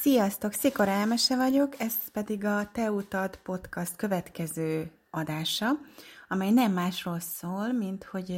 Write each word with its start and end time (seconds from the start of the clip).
Sziasztok, 0.00 0.52
Szikora 0.52 0.90
Elmese 0.90 1.36
vagyok, 1.36 1.80
ez 1.80 1.94
pedig 2.12 2.44
a 2.44 2.70
Te 2.72 2.90
utad 2.90 3.36
podcast 3.36 3.96
következő 3.96 4.90
adása, 5.10 5.70
amely 6.28 6.50
nem 6.50 6.72
másról 6.72 7.20
szól, 7.20 7.72
mint 7.72 8.04
hogy 8.04 8.30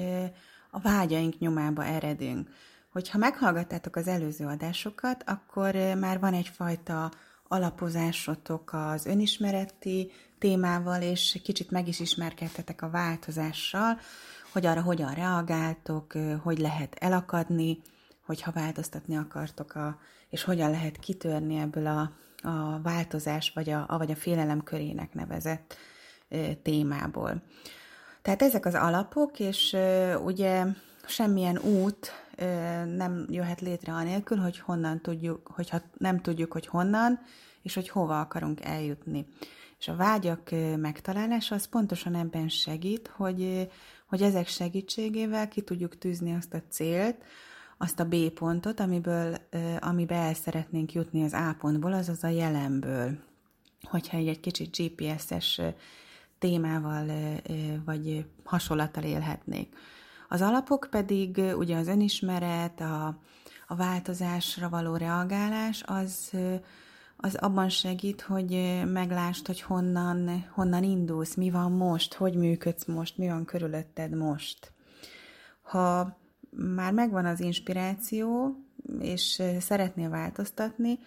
a 0.70 0.80
vágyaink 0.80 1.38
nyomába 1.38 1.84
eredünk. 1.84 2.48
Hogyha 2.92 3.18
meghallgattátok 3.18 3.96
az 3.96 4.06
előző 4.06 4.46
adásokat, 4.46 5.22
akkor 5.26 5.74
már 5.74 6.20
van 6.20 6.34
egyfajta 6.34 7.10
alapozásotok 7.48 8.70
az 8.72 9.06
önismereti 9.06 10.10
témával, 10.38 11.02
és 11.02 11.40
kicsit 11.44 11.70
meg 11.70 11.88
is 11.88 12.00
ismerkedtetek 12.00 12.82
a 12.82 12.90
változással, 12.90 14.00
hogy 14.52 14.66
arra 14.66 14.82
hogyan 14.82 15.14
reagáltok, 15.14 16.12
hogy 16.42 16.58
lehet 16.58 16.94
elakadni, 17.00 17.78
hogyha 18.26 18.50
változtatni 18.50 19.16
akartok, 19.16 19.74
a, 19.74 19.98
és 20.28 20.42
hogyan 20.42 20.70
lehet 20.70 20.98
kitörni 20.98 21.56
ebből 21.56 21.86
a, 21.86 22.12
a 22.48 22.80
változás, 22.82 23.52
vagy 23.54 23.70
a, 23.70 23.86
vagy 23.88 24.10
a 24.10 24.16
félelem 24.16 24.62
körének 24.62 25.14
nevezett 25.14 25.76
e, 26.28 26.54
témából. 26.54 27.42
Tehát 28.22 28.42
ezek 28.42 28.66
az 28.66 28.74
alapok, 28.74 29.40
és 29.40 29.72
e, 29.72 30.18
ugye 30.18 30.64
semmilyen 31.06 31.58
út 31.58 32.12
e, 32.36 32.46
nem 32.84 33.26
jöhet 33.30 33.60
létre 33.60 33.92
anélkül, 33.92 34.38
hogy 34.38 34.58
honnan 34.58 35.00
tudjuk, 35.00 35.50
hogyha 35.54 35.80
nem 35.98 36.20
tudjuk, 36.20 36.52
hogy 36.52 36.66
honnan, 36.66 37.20
és 37.62 37.74
hogy 37.74 37.88
hova 37.88 38.20
akarunk 38.20 38.64
eljutni. 38.64 39.26
És 39.78 39.88
a 39.88 39.96
vágyak 39.96 40.50
megtalálása 40.76 41.54
az 41.54 41.68
pontosan 41.68 42.14
ebben 42.14 42.48
segít, 42.48 43.10
hogy, 43.16 43.70
hogy 44.06 44.22
ezek 44.22 44.48
segítségével 44.48 45.48
ki 45.48 45.60
tudjuk 45.60 45.98
tűzni 45.98 46.34
azt 46.34 46.54
a 46.54 46.62
célt, 46.70 47.16
azt 47.82 48.00
a 48.00 48.04
B 48.04 48.28
pontot, 48.28 48.80
amiből, 48.80 49.36
amibe 49.80 50.14
el 50.14 50.34
szeretnénk 50.34 50.92
jutni 50.92 51.24
az 51.24 51.32
A 51.32 51.56
pontból, 51.58 51.92
azaz 51.92 52.24
a 52.24 52.28
jelenből. 52.28 53.18
Hogyha 53.82 54.16
egy, 54.16 54.28
egy 54.28 54.40
kicsit 54.40 54.76
GPS-es 54.76 55.60
témával 56.38 57.10
vagy 57.84 58.26
hasonlattal 58.44 59.02
élhetnék. 59.02 59.76
Az 60.28 60.40
alapok 60.40 60.88
pedig 60.90 61.36
ugye 61.56 61.76
az 61.76 61.88
önismeret, 61.88 62.80
a, 62.80 63.18
a 63.66 63.74
változásra 63.74 64.68
való 64.68 64.96
reagálás, 64.96 65.82
az, 65.86 66.30
az 67.16 67.34
abban 67.34 67.68
segít, 67.68 68.20
hogy 68.20 68.82
meglásd, 68.86 69.46
hogy 69.46 69.60
honnan, 69.60 70.46
honnan 70.54 70.82
indulsz, 70.82 71.34
mi 71.34 71.50
van 71.50 71.72
most, 71.72 72.14
hogy 72.14 72.34
működsz 72.34 72.84
most, 72.84 73.18
mi 73.18 73.28
van 73.28 73.44
körülötted 73.44 74.16
most. 74.16 74.72
Ha 75.62 76.20
már 76.56 76.92
megvan 76.92 77.26
az 77.26 77.40
inspiráció, 77.40 78.56
és 79.00 79.42
szeretnél 79.60 80.08
változtatni, 80.08 80.98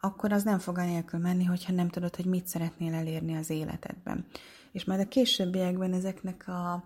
akkor 0.00 0.32
az 0.32 0.42
nem 0.42 0.58
fog 0.58 0.78
anélkül 0.78 1.20
menni, 1.20 1.44
hogyha 1.44 1.72
nem 1.72 1.88
tudod, 1.88 2.16
hogy 2.16 2.24
mit 2.24 2.46
szeretnél 2.46 2.94
elérni 2.94 3.36
az 3.36 3.50
életedben. 3.50 4.26
És 4.72 4.84
majd 4.84 5.00
a 5.00 5.08
későbbiekben 5.08 5.92
ezeknek 5.92 6.48
a 6.48 6.84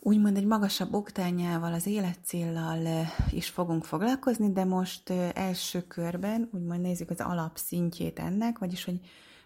úgymond 0.00 0.36
egy 0.36 0.46
magasabb 0.46 0.94
oktányával, 0.94 1.72
az 1.72 1.86
életcéllal 1.86 3.06
is 3.30 3.48
fogunk 3.48 3.84
foglalkozni, 3.84 4.52
de 4.52 4.64
most 4.64 5.10
első 5.34 5.82
körben 5.82 6.48
úgymond 6.52 6.80
nézzük 6.80 7.10
az 7.10 7.20
alapszintjét 7.20 8.18
ennek, 8.18 8.58
vagyis 8.58 8.84
hogy 8.84 9.00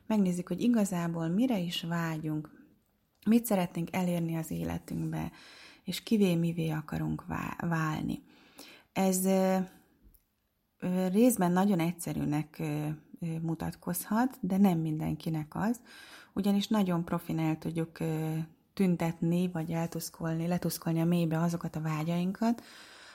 megnézzük, 0.06 0.48
hogy 0.48 0.60
igazából 0.60 1.28
mire 1.28 1.58
is 1.58 1.82
vágyunk, 1.82 2.50
mit 3.26 3.44
szeretnénk 3.46 3.88
elérni 3.92 4.36
az 4.36 4.50
életünkbe, 4.50 5.30
és 5.88 6.02
kivé 6.02 6.34
mivé 6.34 6.70
akarunk 6.70 7.24
válni. 7.60 8.22
Ez 8.92 9.28
részben 11.12 11.52
nagyon 11.52 11.80
egyszerűnek 11.80 12.62
mutatkozhat, 13.40 14.38
de 14.40 14.56
nem 14.56 14.78
mindenkinek 14.78 15.54
az, 15.54 15.80
ugyanis 16.32 16.66
nagyon 16.66 17.04
profin 17.04 17.38
el 17.38 17.58
tudjuk 17.58 17.98
tüntetni, 18.74 19.50
vagy 19.52 19.70
eltuszkolni, 19.70 20.46
letuszkolni 20.46 21.00
a 21.00 21.04
mélybe 21.04 21.38
azokat 21.38 21.76
a 21.76 21.80
vágyainkat, 21.80 22.62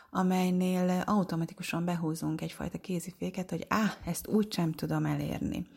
amelynél 0.10 1.04
automatikusan 1.06 1.86
behúzunk 1.86 2.42
egyfajta 2.42 2.78
kéziféket, 2.78 3.50
hogy 3.50 3.66
á, 3.68 3.98
ezt 4.06 4.28
úgy 4.28 4.54
sem 4.54 4.72
tudom 4.72 5.06
elérni. 5.06 5.68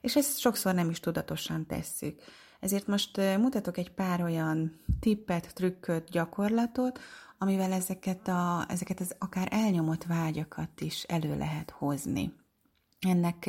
És 0.00 0.16
ezt 0.16 0.38
sokszor 0.38 0.74
nem 0.74 0.90
is 0.90 1.00
tudatosan 1.00 1.66
tesszük. 1.66 2.20
Ezért 2.60 2.86
most 2.86 3.16
mutatok 3.16 3.76
egy 3.76 3.90
pár 3.90 4.22
olyan 4.22 4.80
tippet, 5.00 5.54
trükköt, 5.54 6.10
gyakorlatot, 6.10 7.00
amivel 7.38 7.72
ezeket, 7.72 8.28
a, 8.28 8.64
ezeket 8.68 9.00
az 9.00 9.14
akár 9.18 9.48
elnyomott 9.50 10.04
vágyakat 10.04 10.80
is 10.80 11.02
elő 11.02 11.36
lehet 11.36 11.70
hozni. 11.70 12.32
Ennek 13.00 13.46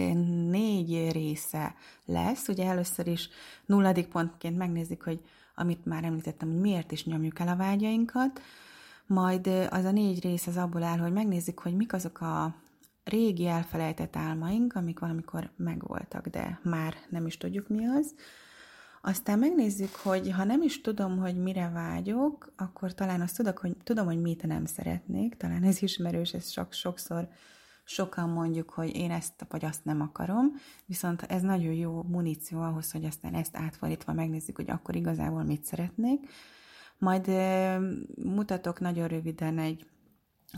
négy 0.49 1.11
része 1.11 1.75
lesz. 2.05 2.47
Ugye 2.47 2.65
először 2.65 3.07
is 3.07 3.29
nulladik 3.65 4.07
pontként 4.07 4.57
megnézzük, 4.57 5.03
hogy 5.03 5.19
amit 5.55 5.85
már 5.85 6.03
említettem, 6.03 6.49
hogy 6.49 6.59
miért 6.59 6.91
is 6.91 7.05
nyomjuk 7.05 7.39
el 7.39 7.47
a 7.47 7.55
vágyainkat, 7.55 8.41
majd 9.05 9.47
az 9.47 9.85
a 9.85 9.91
négy 9.91 10.21
rész 10.21 10.47
az 10.47 10.57
abból 10.57 10.83
áll, 10.83 10.97
hogy 10.97 11.13
megnézzük, 11.13 11.59
hogy 11.59 11.75
mik 11.75 11.93
azok 11.93 12.21
a 12.21 12.55
régi 13.03 13.47
elfelejtett 13.47 14.15
álmaink, 14.15 14.75
amik 14.75 14.99
valamikor 14.99 15.49
megvoltak, 15.55 16.27
de 16.27 16.59
már 16.63 16.95
nem 17.09 17.25
is 17.25 17.37
tudjuk 17.37 17.67
mi 17.67 17.85
az. 17.85 18.15
Aztán 19.01 19.39
megnézzük, 19.39 19.95
hogy 19.95 20.31
ha 20.31 20.43
nem 20.43 20.61
is 20.61 20.81
tudom, 20.81 21.17
hogy 21.17 21.37
mire 21.37 21.69
vágyok, 21.73 22.53
akkor 22.55 22.93
talán 22.93 23.21
azt 23.21 23.37
tudok, 23.37 23.57
hogy 23.57 23.77
tudom, 23.83 24.05
hogy 24.05 24.21
mit 24.21 24.47
nem 24.47 24.65
szeretnék, 24.65 25.35
talán 25.35 25.63
ez 25.63 25.81
ismerős, 25.81 26.33
ez 26.33 26.49
sok, 26.49 26.73
sokszor 26.73 27.27
sokan 27.83 28.29
mondjuk, 28.29 28.69
hogy 28.69 28.95
én 28.95 29.11
ezt 29.11 29.45
vagy 29.49 29.65
azt 29.65 29.85
nem 29.85 30.01
akarom, 30.01 30.53
viszont 30.85 31.21
ez 31.21 31.41
nagyon 31.41 31.73
jó 31.73 32.03
muníció 32.03 32.61
ahhoz, 32.61 32.91
hogy 32.91 33.05
aztán 33.05 33.33
ezt 33.33 33.57
átfordítva 33.57 34.13
megnézzük, 34.13 34.55
hogy 34.55 34.69
akkor 34.69 34.95
igazából 34.95 35.43
mit 35.43 35.65
szeretnék. 35.65 36.29
Majd 36.97 37.27
mutatok 38.23 38.79
nagyon 38.79 39.07
röviden 39.07 39.59
egy 39.59 39.85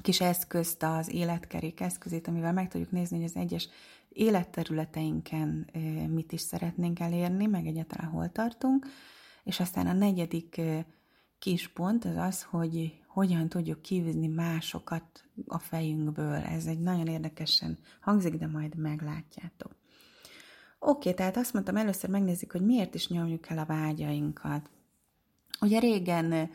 kis 0.01 0.21
eszközt, 0.21 0.83
az 0.83 1.13
életkerék 1.13 1.79
eszközét, 1.79 2.27
amivel 2.27 2.53
meg 2.53 2.67
tudjuk 2.67 2.91
nézni, 2.91 3.15
hogy 3.15 3.25
az 3.25 3.35
egyes 3.35 3.69
életterületeinken 4.13 5.69
mit 6.09 6.31
is 6.31 6.41
szeretnénk 6.41 7.00
elérni, 7.00 7.46
meg 7.46 7.66
egyáltalán 7.66 8.12
hol 8.12 8.31
tartunk, 8.31 8.85
és 9.44 9.59
aztán 9.59 9.88
a 9.88 9.94
negyedik 9.94 10.62
kis 11.40 11.68
pont 11.68 12.06
az 12.06 12.16
az, 12.16 12.44
hogy 12.44 13.02
hogyan 13.07 13.50
tudjuk 13.50 13.81
kívüzni 13.81 14.28
másokat 14.28 15.23
a 15.47 15.59
fejünkből. 15.59 16.34
Ez 16.34 16.66
egy 16.66 16.79
nagyon 16.79 17.07
érdekesen 17.07 17.78
hangzik, 18.02 18.35
de 18.35 18.47
majd 18.47 18.75
meglátjátok. 18.75 19.75
Oké, 20.79 21.13
tehát 21.13 21.38
azt 21.38 21.53
mondtam, 21.53 21.75
először 21.75 22.09
megnézzük, 22.09 22.52
hogy 22.52 22.66
miért 22.66 22.96
is 22.96 23.07
nyomjuk 23.07 23.50
el 23.50 23.57
a 23.57 23.66
vágyainkat. 23.66 24.69
Ugye 25.62 25.79
régen 25.79 26.50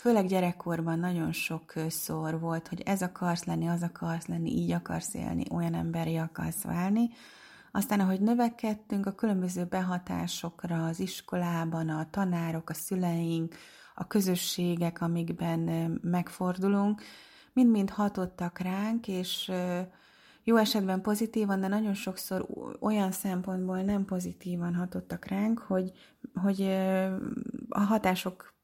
főleg 0.00 0.26
gyerekkorban 0.26 0.98
nagyon 0.98 1.32
sokszor 1.32 2.40
volt, 2.40 2.68
hogy 2.68 2.80
ez 2.80 3.02
akarsz 3.02 3.44
lenni, 3.44 3.68
az 3.68 3.82
akarsz 3.82 4.26
lenni, 4.26 4.50
így 4.50 4.70
akarsz 4.70 5.14
élni, 5.14 5.44
olyan 5.50 5.74
emberi 5.74 6.16
akarsz 6.16 6.62
válni. 6.62 7.10
Aztán, 7.72 8.00
ahogy 8.00 8.20
növekedtünk, 8.20 9.06
a 9.06 9.14
különböző 9.14 9.64
behatásokra 9.64 10.84
az 10.86 11.00
iskolában, 11.00 11.88
a 11.88 12.10
tanárok, 12.10 12.70
a 12.70 12.74
szüleink, 12.74 13.54
a 13.94 14.06
közösségek, 14.06 15.00
amikben 15.00 15.60
megfordulunk, 16.02 17.02
mind-mind 17.52 17.90
hatottak 17.90 18.58
ránk, 18.58 19.08
és 19.08 19.52
jó 20.44 20.56
esetben 20.56 21.00
pozitívan, 21.00 21.60
de 21.60 21.68
nagyon 21.68 21.94
sokszor 21.94 22.46
olyan 22.80 23.12
szempontból 23.12 23.82
nem 23.82 24.04
pozitívan 24.04 24.74
hatottak 24.74 25.24
ránk, 25.24 25.58
hogy, 25.58 25.92
hogy 26.34 26.62
a 27.68 27.80
hatások 27.80 28.54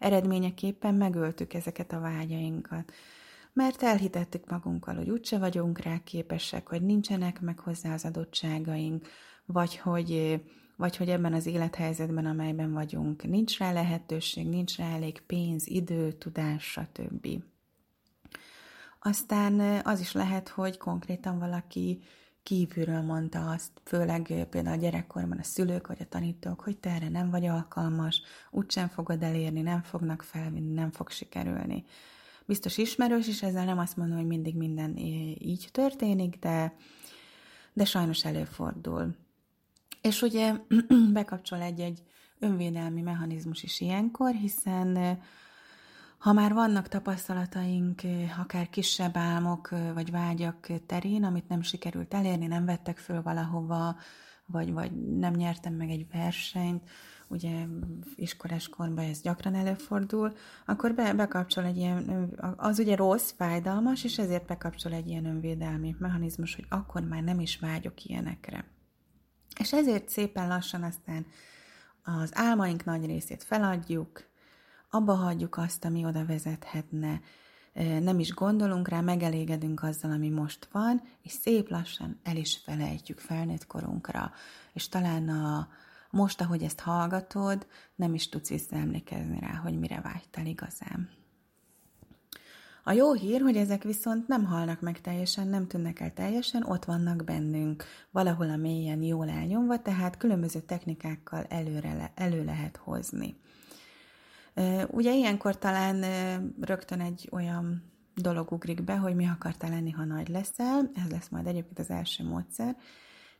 eredményeképpen 0.00 0.94
megöltük 0.94 1.54
ezeket 1.54 1.92
a 1.92 2.00
vágyainkat. 2.00 2.92
Mert 3.52 3.82
elhitettük 3.82 4.50
magunkkal, 4.50 4.94
hogy 4.94 5.10
úgyse 5.10 5.38
vagyunk 5.38 5.78
rá 5.78 5.98
képesek, 6.04 6.68
hogy 6.68 6.82
nincsenek 6.82 7.40
meg 7.40 7.58
hozzá 7.58 7.92
az 7.94 8.04
adottságaink, 8.04 9.06
vagy 9.44 9.76
hogy, 9.76 10.40
vagy 10.76 10.96
hogy 10.96 11.08
ebben 11.08 11.32
az 11.32 11.46
élethelyzetben, 11.46 12.26
amelyben 12.26 12.72
vagyunk, 12.72 13.22
nincs 13.22 13.58
rá 13.58 13.72
lehetőség, 13.72 14.48
nincs 14.48 14.76
rá 14.76 14.94
elég 14.94 15.20
pénz, 15.20 15.68
idő, 15.68 16.12
tudás, 16.12 16.64
stb. 16.64 17.28
Aztán 19.00 19.80
az 19.84 20.00
is 20.00 20.12
lehet, 20.12 20.48
hogy 20.48 20.76
konkrétan 20.76 21.38
valaki 21.38 22.02
kívülről 22.50 23.00
mondta 23.00 23.50
azt, 23.50 23.70
főleg 23.84 24.46
például 24.50 24.76
a 24.76 24.80
gyerekkorban 24.80 25.38
a 25.38 25.42
szülők 25.42 25.86
vagy 25.86 25.96
a 26.00 26.08
tanítók, 26.08 26.60
hogy 26.60 26.76
te 26.78 26.90
erre 26.90 27.08
nem 27.08 27.30
vagy 27.30 27.46
alkalmas, 27.46 28.22
úgysem 28.50 28.88
fogod 28.88 29.22
elérni, 29.22 29.60
nem 29.60 29.82
fognak 29.82 30.22
felvinni, 30.22 30.72
nem 30.72 30.90
fog 30.90 31.10
sikerülni. 31.10 31.84
Biztos 32.46 32.78
ismerős, 32.78 33.28
és 33.28 33.42
ezzel 33.42 33.64
nem 33.64 33.78
azt 33.78 33.96
mondom, 33.96 34.16
hogy 34.16 34.26
mindig 34.26 34.56
minden 34.56 34.96
így 35.38 35.68
történik, 35.72 36.38
de, 36.38 36.76
de 37.72 37.84
sajnos 37.84 38.24
előfordul. 38.24 39.14
És 40.00 40.22
ugye 40.22 40.54
bekapcsol 41.12 41.60
egy-egy 41.60 42.02
önvédelmi 42.38 43.00
mechanizmus 43.00 43.62
is 43.62 43.80
ilyenkor, 43.80 44.34
hiszen 44.34 45.18
Ha 46.20 46.32
már 46.32 46.52
vannak 46.52 46.88
tapasztalataink, 46.88 48.00
akár 48.40 48.68
kisebb 48.68 49.16
álmok 49.16 49.68
vagy 49.94 50.10
vágyak 50.10 50.66
terén, 50.86 51.24
amit 51.24 51.48
nem 51.48 51.62
sikerült 51.62 52.14
elérni, 52.14 52.46
nem 52.46 52.64
vettek 52.64 52.98
föl 52.98 53.22
valahova, 53.22 53.96
vagy, 54.46 54.72
vagy 54.72 55.16
nem 55.18 55.32
nyertem 55.32 55.74
meg 55.74 55.90
egy 55.90 56.06
versenyt, 56.12 56.90
ugye 57.28 57.66
iskolás 58.16 58.68
korban 58.68 59.04
ez 59.04 59.20
gyakran 59.20 59.54
előfordul, 59.54 60.32
akkor 60.66 60.94
be, 60.94 61.12
bekapcsol 61.14 61.64
egy 61.64 61.76
ilyen, 61.76 62.30
az 62.56 62.78
ugye 62.78 62.96
rossz, 62.96 63.30
fájdalmas, 63.36 64.04
és 64.04 64.18
ezért 64.18 64.46
bekapcsol 64.46 64.92
egy 64.92 65.08
ilyen 65.08 65.24
önvédelmi 65.24 65.96
mechanizmus, 65.98 66.54
hogy 66.54 66.66
akkor 66.68 67.02
már 67.02 67.22
nem 67.22 67.40
is 67.40 67.58
vágyok 67.58 68.04
ilyenekre. 68.04 68.64
És 69.58 69.72
ezért 69.72 70.08
szépen 70.08 70.48
lassan 70.48 70.82
aztán 70.82 71.26
az 72.02 72.30
álmaink 72.34 72.84
nagy 72.84 73.06
részét 73.06 73.42
feladjuk, 73.42 74.29
abba 74.90 75.14
hagyjuk 75.14 75.56
azt, 75.56 75.84
ami 75.84 76.04
oda 76.04 76.26
vezethetne, 76.26 77.20
nem 78.00 78.18
is 78.18 78.34
gondolunk 78.34 78.88
rá, 78.88 79.00
megelégedünk 79.00 79.82
azzal, 79.82 80.10
ami 80.10 80.28
most 80.28 80.68
van, 80.72 81.02
és 81.22 81.32
szép 81.32 81.68
lassan 81.68 82.20
el 82.22 82.36
is 82.36 82.56
felejtjük 82.64 83.18
felnőtt 83.18 83.66
korunkra. 83.66 84.32
És 84.72 84.88
talán 84.88 85.28
a, 85.28 85.68
most, 86.10 86.40
ahogy 86.40 86.62
ezt 86.62 86.80
hallgatod, 86.80 87.66
nem 87.94 88.14
is 88.14 88.28
tudsz 88.28 88.48
visszaemlékezni 88.48 89.38
rá, 89.40 89.54
hogy 89.54 89.78
mire 89.78 90.00
vágytál 90.00 90.46
igazán. 90.46 91.08
A 92.84 92.92
jó 92.92 93.12
hír, 93.12 93.40
hogy 93.40 93.56
ezek 93.56 93.82
viszont 93.82 94.28
nem 94.28 94.44
halnak 94.44 94.80
meg 94.80 95.00
teljesen, 95.00 95.48
nem 95.48 95.66
tűnnek 95.66 96.00
el 96.00 96.12
teljesen, 96.12 96.62
ott 96.62 96.84
vannak 96.84 97.24
bennünk, 97.24 97.84
valahol 98.10 98.50
a 98.50 98.56
mélyen 98.56 99.02
jól 99.02 99.28
elnyomva, 99.28 99.82
tehát 99.82 100.16
különböző 100.16 100.60
technikákkal 100.60 101.44
előre, 101.48 102.12
elő 102.14 102.44
lehet 102.44 102.76
hozni. 102.76 103.36
Ugye 104.86 105.14
ilyenkor 105.14 105.58
talán 105.58 106.04
rögtön 106.60 107.00
egy 107.00 107.28
olyan 107.32 107.92
dolog 108.14 108.52
ugrik 108.52 108.84
be, 108.84 108.96
hogy 108.96 109.14
mi 109.14 109.26
akartál 109.26 109.70
lenni, 109.70 109.90
ha 109.90 110.04
nagy 110.04 110.28
leszel, 110.28 110.90
ez 111.04 111.10
lesz 111.10 111.28
majd 111.28 111.46
egyébként 111.46 111.78
az 111.78 111.90
első 111.90 112.24
módszer, 112.24 112.76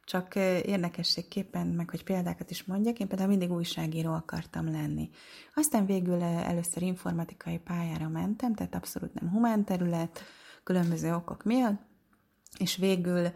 csak 0.05 0.35
érdekességképpen, 0.65 1.67
meg 1.67 1.91
hogy 1.91 2.05
példákat 2.05 2.51
is 2.51 2.65
mondjak, 2.65 2.99
én 2.99 3.09
például 3.09 3.29
mindig 3.29 3.53
újságíró 3.53 4.13
akartam 4.13 4.71
lenni. 4.71 5.11
Aztán 5.55 5.87
végül 5.87 6.23
először 6.23 6.83
informatikai 6.83 7.59
pályára 7.59 8.09
mentem, 8.09 8.55
tehát 8.55 8.75
abszolút 8.75 9.21
nem 9.21 9.31
humán 9.31 9.65
terület, 9.65 10.23
különböző 10.63 11.15
okok 11.15 11.45
miatt, 11.45 11.81
és 12.59 12.77
végül 12.77 13.29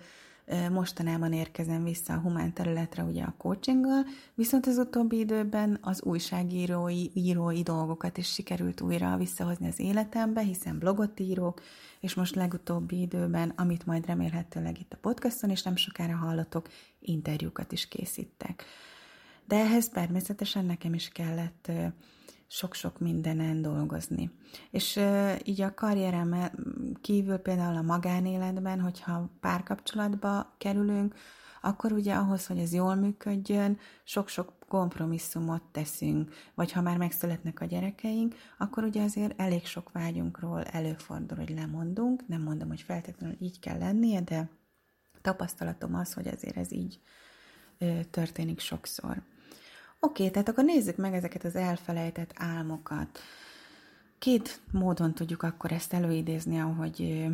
mostanában 0.71 1.33
érkezem 1.33 1.85
vissza 1.85 2.13
a 2.13 2.19
humán 2.19 2.53
területre, 2.53 3.03
ugye 3.03 3.23
a 3.23 3.35
coachinggal, 3.39 4.05
viszont 4.35 4.67
az 4.67 4.79
utóbbi 4.79 5.19
időben 5.19 5.79
az 5.81 6.03
újságírói, 6.03 7.07
írói 7.15 7.63
dolgokat 7.63 8.17
is 8.19 8.33
sikerült 8.33 8.81
újra 8.81 9.17
visszahozni 9.17 9.69
az 9.69 9.81
életembe, 9.81 10.41
hiszen 10.41 10.79
blogot 10.79 11.21
írok, 11.21 11.63
és 12.01 12.15
most 12.15 12.35
legutóbbi 12.35 13.01
időben, 13.01 13.53
amit 13.57 13.87
majd 13.87 14.07
remélhetőleg 14.07 14.79
itt 14.79 14.93
a 14.93 14.99
podcaston 15.01 15.51
is 15.51 15.63
nem 15.63 15.77
sokára 15.77 16.17
hallatok, 16.17 16.69
interjúkat 17.01 17.73
is 17.73 17.89
készítek. 17.89 18.65
De 19.47 19.57
ehhez 19.57 19.89
természetesen 19.89 20.65
nekem 20.65 20.95
is 20.95 21.09
kellett 21.09 21.71
sok-sok 22.47 22.99
mindenen 22.99 23.63
dolgozni. 23.63 24.31
És 24.71 25.01
így 25.45 25.61
a 25.61 25.75
karrierem 25.75 26.51
kívül 27.01 27.37
például 27.37 27.77
a 27.77 27.83
magánéletben, 27.83 28.81
hogyha 28.81 29.31
párkapcsolatba 29.41 30.55
kerülünk, 30.59 31.15
akkor 31.63 31.93
ugye 31.93 32.15
ahhoz, 32.15 32.47
hogy 32.47 32.59
ez 32.59 32.73
jól 32.73 32.95
működjön, 32.95 33.79
sok-sok 34.05 34.53
kompromisszumot 34.69 35.63
teszünk, 35.63 36.33
vagy 36.55 36.73
ha 36.73 36.81
már 36.81 36.97
megszületnek 36.97 37.61
a 37.61 37.65
gyerekeink, 37.65 38.35
akkor 38.59 38.85
ugye 38.85 39.03
azért 39.03 39.41
elég 39.41 39.67
sok 39.67 39.93
vágyunkról 39.93 40.63
előfordul, 40.63 41.39
hogy 41.39 41.51
lemondunk. 41.51 42.27
Nem 42.29 42.43
mondom, 42.43 42.69
hogy 42.69 42.81
feltétlenül 42.81 43.37
így 43.41 43.59
kell 43.59 43.79
lennie, 43.79 44.21
de 44.21 44.49
tapasztalatom 45.23 45.95
az, 45.95 46.13
hogy 46.13 46.29
azért 46.29 46.57
ez 46.57 46.73
így 46.73 47.01
történik 48.11 48.61
sokszor. 48.61 49.23
Oké, 50.05 50.31
tehát 50.31 50.49
akkor 50.49 50.65
nézzük 50.65 50.97
meg 50.97 51.15
ezeket 51.15 51.45
az 51.45 51.55
elfelejtett 51.55 52.33
álmokat. 52.37 53.19
Két 54.19 54.61
módon 54.73 55.15
tudjuk 55.15 55.43
akkor 55.43 55.73
ezt 55.73 55.93
előidézni, 55.93 56.61
ahogy, 56.61 57.27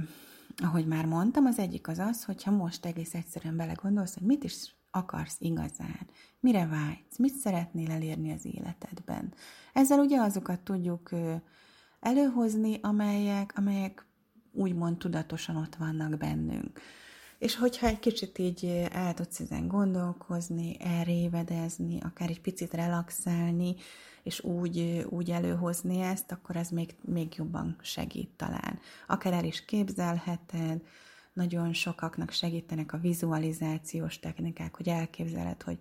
ahogy 0.57 0.87
már 0.87 1.07
mondtam. 1.07 1.45
Az 1.45 1.59
egyik 1.59 1.89
az 1.89 1.99
az, 1.99 2.25
hogyha 2.25 2.51
most 2.51 2.87
egész 2.87 3.15
egyszerűen 3.15 3.57
belegondolsz, 3.57 4.15
hogy 4.15 4.27
mit 4.27 4.45
is 4.45 4.75
akarsz 4.91 5.37
igazán, 5.39 6.07
mire 6.41 6.67
vágysz, 6.67 7.19
mit 7.19 7.35
szeretnél 7.35 7.91
elérni 7.91 8.33
az 8.33 8.45
életedben. 8.45 9.35
Ezzel 9.73 9.99
ugye 9.99 10.21
azokat 10.21 10.61
tudjuk 10.61 11.11
előhozni, 12.01 12.79
amelyek, 12.83 13.53
amelyek 13.57 14.07
úgymond 14.53 14.99
tudatosan 14.99 15.57
ott 15.57 15.75
vannak 15.75 16.17
bennünk. 16.17 16.81
És 17.41 17.57
hogyha 17.57 17.87
egy 17.87 17.99
kicsit 17.99 18.39
így 18.39 18.65
el 18.91 19.15
tudsz 19.15 19.41
ezen 19.41 19.69
gondolkozni, 19.69 20.77
elrévedezni, 20.79 22.01
akár 22.01 22.31
egy 22.31 22.41
picit 22.41 22.75
relaxálni, 22.75 23.75
és 24.23 24.41
úgy, 24.41 25.07
úgy 25.09 25.31
előhozni 25.31 26.01
ezt, 26.01 26.33
akkor 26.33 26.57
ez 26.57 26.69
még, 26.69 26.95
még 27.05 27.35
jobban 27.37 27.77
segít 27.83 28.31
talán. 28.37 28.79
Akár 29.07 29.33
el 29.33 29.45
is 29.45 29.65
képzelheted, 29.65 30.83
nagyon 31.33 31.73
sokaknak 31.73 32.31
segítenek 32.31 32.93
a 32.93 32.99
vizualizációs 32.99 34.19
technikák, 34.19 34.77
hogy 34.77 34.89
elképzeled, 34.89 35.63
hogy 35.63 35.79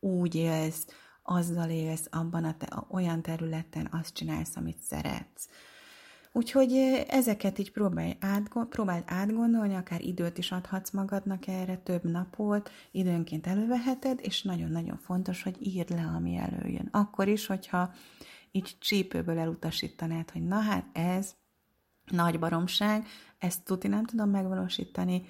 úgy 0.00 0.34
élsz, 0.34 0.86
azzal 1.22 1.70
élsz, 1.70 2.06
abban 2.10 2.44
a 2.44 2.56
te, 2.56 2.84
olyan 2.90 3.22
területen 3.22 3.88
azt 3.90 4.14
csinálsz, 4.14 4.56
amit 4.56 4.80
szeretsz. 4.80 5.48
Úgyhogy 6.32 6.72
ezeket 7.08 7.58
így 7.58 7.72
próbálj, 7.72 8.16
átgond, 8.20 8.68
próbálj 8.68 9.02
átgondolni, 9.06 9.74
akár 9.74 10.00
időt 10.00 10.38
is 10.38 10.52
adhatsz 10.52 10.90
magadnak 10.90 11.46
erre, 11.46 11.76
több 11.76 12.04
napot, 12.04 12.70
időnként 12.90 13.46
előveheted, 13.46 14.18
és 14.22 14.42
nagyon-nagyon 14.42 14.96
fontos, 14.96 15.42
hogy 15.42 15.66
írd 15.66 15.90
le, 15.90 16.10
ami 16.16 16.36
előjön. 16.36 16.88
Akkor 16.90 17.28
is, 17.28 17.46
hogyha 17.46 17.92
így 18.50 18.76
csípőből 18.78 19.38
elutasítanád, 19.38 20.30
hogy 20.30 20.46
na 20.46 20.58
hát 20.58 20.84
ez 20.92 21.34
nagy 22.04 22.38
baromság, 22.38 23.06
ezt 23.38 23.64
tuti 23.64 23.88
nem 23.88 24.04
tudom 24.04 24.30
megvalósítani, 24.30 25.22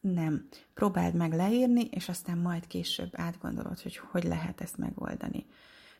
nem. 0.00 0.48
Próbáld 0.74 1.14
meg 1.14 1.32
leírni, 1.32 1.84
és 1.90 2.08
aztán 2.08 2.38
majd 2.38 2.66
később 2.66 3.10
átgondolod, 3.12 3.80
hogy 3.80 3.96
hogy 3.96 4.24
lehet 4.24 4.60
ezt 4.60 4.76
megoldani 4.76 5.46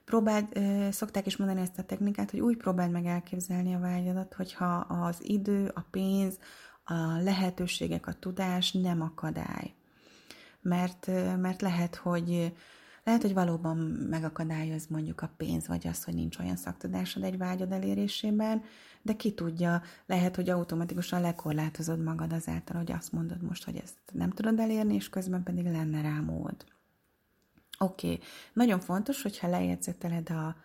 próbáld, 0.06 0.46
szokták 0.90 1.26
is 1.26 1.36
mondani 1.36 1.60
ezt 1.60 1.78
a 1.78 1.82
technikát, 1.82 2.30
hogy 2.30 2.40
úgy 2.40 2.56
próbáld 2.56 2.90
meg 2.90 3.06
elképzelni 3.06 3.74
a 3.74 3.78
vágyadat, 3.78 4.34
hogyha 4.34 4.75
az 4.75 5.16
idő, 5.20 5.72
a 5.75 5.84
pénz, 5.90 6.38
a 6.84 6.94
lehetőségek, 7.22 8.06
a 8.06 8.12
tudás 8.12 8.72
nem 8.72 9.00
akadály. 9.00 9.75
Mert, 10.62 11.06
mert 11.40 11.62
lehet, 11.62 11.94
hogy 11.94 12.52
lehet, 13.04 13.22
hogy 13.22 13.34
valóban 13.34 13.76
megakadályoz 14.10 14.86
mondjuk 14.86 15.20
a 15.22 15.30
pénz, 15.36 15.66
vagy 15.66 15.86
az, 15.86 16.04
hogy 16.04 16.14
nincs 16.14 16.38
olyan 16.38 16.56
szaktudásod 16.56 17.22
egy 17.22 17.38
vágyad 17.38 17.72
elérésében, 17.72 18.62
de 19.02 19.12
ki 19.12 19.32
tudja, 19.34 19.82
lehet, 20.06 20.36
hogy 20.36 20.50
automatikusan 20.50 21.20
lekorlátozod 21.20 22.02
magad 22.02 22.32
azáltal, 22.32 22.76
hogy 22.76 22.92
azt 22.92 23.12
mondod 23.12 23.42
most, 23.42 23.64
hogy 23.64 23.76
ezt 23.76 23.96
nem 24.12 24.30
tudod 24.30 24.60
elérni, 24.60 24.94
és 24.94 25.08
közben 25.08 25.42
pedig 25.42 25.64
lenne 25.64 26.00
rá 26.00 26.20
mód. 26.20 26.64
Oké, 27.78 28.06
okay. 28.06 28.21
nagyon 28.52 28.80
fontos, 28.80 29.23
hogyha 29.23 29.49
lejegyzeteled 29.49 30.30
a 30.30 30.56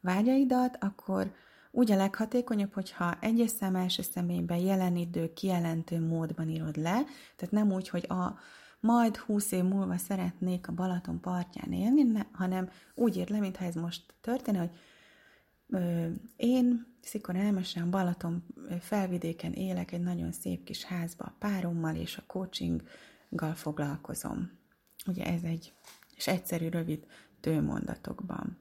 vágyaidat, 0.00 0.76
akkor 0.80 1.34
úgy 1.70 1.92
a 1.92 1.96
leghatékonyabb, 1.96 2.72
hogyha 2.72 3.18
egyes 3.20 3.50
szám 3.50 3.74
első 3.76 4.02
személyben 4.02 4.58
jelen 4.58 4.96
idő 4.96 5.32
kijelentő 5.32 6.00
módban 6.00 6.48
írod 6.48 6.76
le, 6.76 7.02
tehát 7.36 7.50
nem 7.50 7.72
úgy, 7.72 7.88
hogy 7.88 8.06
a 8.08 8.38
majd 8.80 9.16
húsz 9.16 9.52
év 9.52 9.64
múlva 9.64 9.96
szeretnék 9.96 10.68
a 10.68 10.72
Balaton 10.72 11.20
partján 11.20 11.72
élni, 11.72 12.02
ne, 12.02 12.22
hanem 12.32 12.70
úgy 12.94 13.16
ír 13.16 13.30
le, 13.30 13.38
mintha 13.38 13.64
ez 13.64 13.74
most 13.74 14.14
történne, 14.20 14.58
hogy 14.58 14.70
ö, 15.68 16.06
én 16.36 16.86
Szikor 17.02 17.36
Elmesen 17.36 17.90
Balaton 17.90 18.44
felvidéken 18.80 19.52
élek 19.52 19.92
egy 19.92 20.00
nagyon 20.00 20.32
szép 20.32 20.64
kis 20.64 20.84
házba 20.84 21.24
a 21.24 21.34
párommal, 21.38 21.94
és 21.94 22.16
a 22.16 22.22
coachinggal 22.26 23.54
foglalkozom. 23.54 24.50
Ugye 25.06 25.24
ez 25.24 25.42
egy 25.42 25.72
és 26.18 26.26
egyszerű, 26.26 26.68
rövid 26.68 27.06
tőmondatokban. 27.40 28.58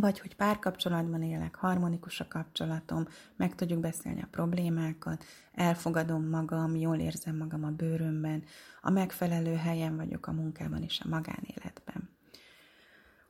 Vagy 0.00 0.20
hogy 0.20 0.36
párkapcsolatban 0.36 1.22
élek, 1.22 1.54
harmonikus 1.54 2.20
a 2.20 2.28
kapcsolatom, 2.28 3.06
meg 3.36 3.54
tudjuk 3.54 3.80
beszélni 3.80 4.22
a 4.22 4.28
problémákat, 4.30 5.24
elfogadom 5.52 6.28
magam, 6.28 6.76
jól 6.76 6.98
érzem 6.98 7.36
magam 7.36 7.64
a 7.64 7.70
bőrömben, 7.70 8.44
a 8.82 8.90
megfelelő 8.90 9.54
helyen 9.54 9.96
vagyok 9.96 10.26
a 10.26 10.32
munkában 10.32 10.82
és 10.82 11.00
a 11.00 11.08
magánéletben. 11.08 12.10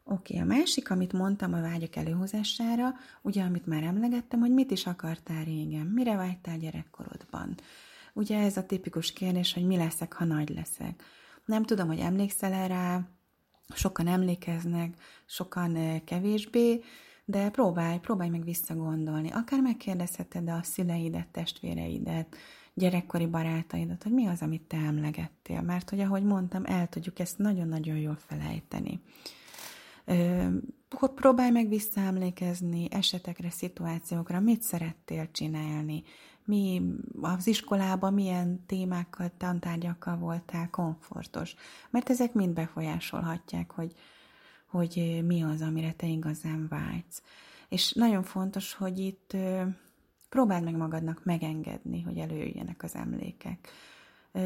Oké, 0.07 0.39
okay, 0.39 0.51
a 0.51 0.55
másik, 0.57 0.91
amit 0.91 1.13
mondtam 1.13 1.53
a 1.53 1.61
vágyok 1.61 1.97
előhozására, 1.97 2.95
ugye, 3.23 3.43
amit 3.43 3.67
már 3.67 3.83
emlegettem, 3.83 4.41
hogy 4.41 4.53
mit 4.53 4.71
is 4.71 4.87
akartál 4.87 5.45
régen, 5.45 5.87
mire 5.87 6.17
vágytál 6.17 6.59
gyerekkorodban. 6.59 7.55
Ugye 8.13 8.39
ez 8.39 8.57
a 8.57 8.67
tipikus 8.67 9.13
kérdés, 9.13 9.53
hogy 9.53 9.67
mi 9.67 9.77
leszek, 9.77 10.13
ha 10.13 10.25
nagy 10.25 10.49
leszek. 10.49 11.03
Nem 11.45 11.63
tudom, 11.63 11.87
hogy 11.87 11.99
emlékszel 11.99 12.53
-e 12.53 12.67
rá, 12.67 13.09
sokan 13.69 14.07
emlékeznek, 14.07 14.95
sokan 15.27 16.05
kevésbé, 16.05 16.81
de 17.25 17.51
próbálj, 17.51 17.99
próbálj 17.99 18.31
meg 18.31 18.45
visszagondolni. 18.45 19.31
Akár 19.31 19.61
megkérdezheted 19.61 20.49
a 20.49 20.63
szüleidet, 20.63 21.29
testvéreidet, 21.29 22.37
gyerekkori 22.75 23.27
barátaidat, 23.27 24.03
hogy 24.03 24.13
mi 24.13 24.27
az, 24.27 24.43
amit 24.43 24.63
te 24.63 24.77
emlegettél. 24.77 25.61
Mert, 25.61 25.91
hogy 25.91 26.01
ahogy 26.01 26.23
mondtam, 26.23 26.63
el 26.65 26.89
tudjuk 26.89 27.19
ezt 27.19 27.39
nagyon-nagyon 27.39 27.97
jól 27.97 28.17
felejteni. 28.27 29.01
Hogy 30.91 31.11
próbálj 31.15 31.51
meg 31.51 31.69
visszaemlékezni 31.69 32.87
esetekre, 32.91 33.51
szituációkra, 33.51 34.41
mit 34.41 34.63
szerettél 34.63 35.31
csinálni, 35.31 36.03
mi 36.45 36.83
az 37.21 37.47
iskolában 37.47 38.15
milyen 38.15 38.67
témákkal, 38.67 39.31
tantárgyakkal 39.37 40.17
voltál 40.17 40.71
komfortos. 40.71 41.55
Mert 41.91 42.11
ezek 42.11 42.33
mind 42.33 42.55
befolyásolhatják, 42.55 43.71
hogy, 43.71 43.93
hogy 44.67 45.23
mi 45.27 45.43
az, 45.43 45.61
amire 45.61 45.93
te 45.93 46.07
igazán 46.07 46.67
vágysz. 46.69 47.23
És 47.69 47.93
nagyon 47.93 48.23
fontos, 48.23 48.75
hogy 48.75 48.99
itt 48.99 49.37
próbáld 50.29 50.65
meg 50.65 50.77
magadnak 50.77 51.25
megengedni, 51.25 52.03
hogy 52.03 52.19
előjöjjenek 52.19 52.83
az 52.83 52.95
emlékek. 52.95 53.69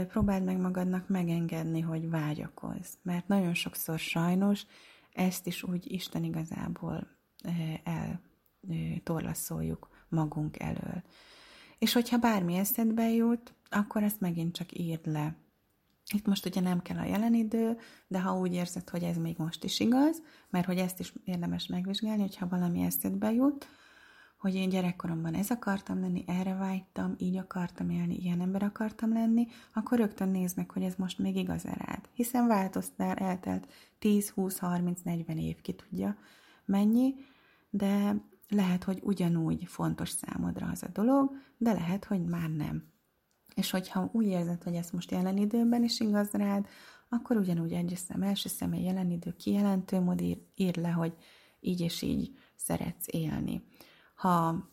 Próbáld 0.09 0.45
meg 0.45 0.61
magadnak 0.61 1.09
megengedni, 1.09 1.81
hogy 1.81 2.11
vágyakozz. 2.11 2.95
Mert 3.03 3.29
nagyon 3.29 3.55
sokszor 3.55 3.99
sajnos 3.99 4.67
ezt 5.13 5.47
is 5.47 5.63
úgy 5.63 5.93
Isten 5.93 6.25
igazából 6.25 7.07
eltorlaszoljuk 8.63 9.89
magunk 10.09 10.59
elől. 10.59 11.03
És 11.79 11.93
hogyha 11.93 12.19
bármi 12.19 12.55
eszedbe 12.55 13.11
jut, 13.11 13.55
akkor 13.71 14.03
ezt 14.03 14.21
megint 14.21 14.55
csak 14.55 14.79
írd 14.79 15.07
le. 15.07 15.37
Itt 16.15 16.27
most 16.27 16.47
ugye 16.47 16.61
nem 16.61 16.83
kell 16.83 16.99
a 16.99 17.05
jelen 17.05 17.35
idő, 17.35 17.79
de 18.07 18.21
ha 18.21 18.39
úgy 18.39 18.53
érzed, 18.53 18.89
hogy 18.89 19.03
ez 19.03 19.17
még 19.17 19.35
most 19.39 19.65
is 19.65 19.81
igaz, 19.81 20.23
mert 20.51 20.67
hogy 20.67 20.79
ezt 20.79 21.01
is 21.01 21.13
érdemes 21.25 21.67
megvizsgálni, 21.67 22.21
hogyha 22.21 22.49
valami 22.49 22.83
eszedbe 22.83 23.33
jut, 23.33 23.69
hogy 24.39 24.55
én 24.55 24.69
gyerekkoromban 24.69 25.35
ez 25.35 25.51
akartam 25.51 26.01
lenni, 26.01 26.25
erre 26.27 26.55
vágytam, 26.55 27.15
így 27.19 27.37
akartam 27.37 27.91
élni, 27.91 28.17
ilyen 28.17 28.41
ember 28.41 28.63
akartam 28.63 29.13
lenni, 29.13 29.47
akkor 29.75 29.99
rögtön 29.99 30.29
nézd 30.29 30.57
meg, 30.57 30.71
hogy 30.71 30.83
ez 30.83 30.95
most 30.97 31.19
még 31.19 31.37
igaz 31.37 31.67
-e 31.67 31.75
rád. 31.87 32.09
Hiszen 32.13 32.47
változtál, 32.47 33.17
eltelt 33.17 33.69
10, 33.99 34.31
20, 34.31 34.59
30, 34.59 35.01
40 35.03 35.39
év, 35.39 35.61
ki 35.61 35.73
tudja 35.73 36.17
mennyi, 36.65 37.15
de 37.71 38.15
lehet, 38.49 38.85
hogy 38.85 39.01
ugyanúgy 39.03 39.65
fontos 39.65 40.09
számodra 40.09 40.67
az 40.67 40.83
a 40.83 40.89
dolog, 40.93 41.31
de 41.57 41.73
lehet, 41.73 42.05
hogy 42.05 42.25
már 42.25 42.51
nem. 42.51 42.93
És 43.55 43.71
hogyha 43.71 44.09
úgy 44.13 44.27
érzed, 44.27 44.63
hogy 44.63 44.75
ez 44.75 44.91
most 44.91 45.11
jelen 45.11 45.37
időben 45.37 45.85
is 45.85 46.01
igaz 46.01 46.31
rád, 46.31 46.67
akkor 47.09 47.37
ugyanúgy 47.37 47.73
egy 47.73 47.97
szem, 47.97 48.23
első 48.23 48.49
személy 48.49 48.83
jelen 48.83 49.11
idő 49.11 49.35
kijelentő 49.37 50.01
mód 50.01 50.21
ír, 50.21 50.39
ír 50.55 50.77
le, 50.77 50.91
hogy 50.91 51.15
így 51.61 51.81
és 51.81 52.03
így 52.03 52.39
szeretsz 52.57 53.07
élni. 53.07 53.63
Ha 54.15 54.69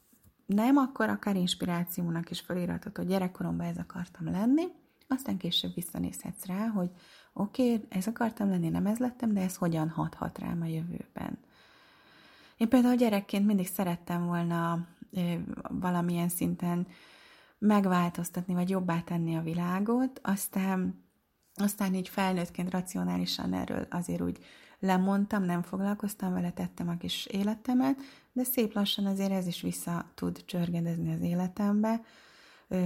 nem, 0.46 0.77
akkor 0.77 1.10
akár 1.10 1.36
inspirációnak 1.36 2.29
is 2.29 2.39
felírhatod, 2.39 2.98
hogy 2.98 3.08
gyerekkoromban 3.08 3.67
ez 3.67 3.77
akartam 3.77 4.32
lenni, 4.32 4.63
aztán 5.08 5.38
később 5.38 5.74
visszanézhetsz 5.74 6.46
rá, 6.46 6.67
hogy 6.67 6.91
oké, 7.34 7.74
okay, 7.74 7.86
ez 7.89 8.08
akartam 8.08 8.50
lenni, 8.50 8.70
nem 8.70 8.86
ez 8.86 8.98
lettem, 8.98 9.34
de 9.34 9.41
ez 9.41 9.55
hogyan 9.55 9.89
hathat 9.89 10.39
rám 10.39 10.62
a 10.62 10.65
jövőben. 10.65 11.38
Én 12.58 12.70
például 12.70 12.96
gyerekként 12.96 13.46
mindig 13.46 13.68
szerettem 13.68 14.26
volna 14.26 14.88
valamilyen 15.70 16.30
szinten 16.30 16.88
megváltoztatni, 17.58 18.54
vagy 18.54 18.70
jobbá 18.70 19.00
tenni 19.00 19.36
a 19.36 19.42
világot, 19.42 20.20
aztán, 20.24 21.04
aztán 21.54 21.94
így 21.94 22.10
felnőttként 22.10 22.72
racionálisan 22.72 23.54
erről 23.54 23.88
azért 23.90 24.22
úgy 24.22 24.40
lemondtam, 24.80 25.44
nem 25.44 25.62
foglalkoztam 25.62 26.34
vele, 26.34 26.52
tettem 26.52 26.90
a 26.90 26.98
kis 26.98 27.26
életemet, 27.26 28.00
de 28.32 28.44
szép 28.44 28.74
lassan 28.74 29.06
azért 29.06 29.32
ez 29.32 29.48
is 29.48 29.62
vissza 29.62 30.12
tud 30.16 30.46
csörgedezni 30.46 31.14
az 31.14 31.22
életembe. 31.22 32.02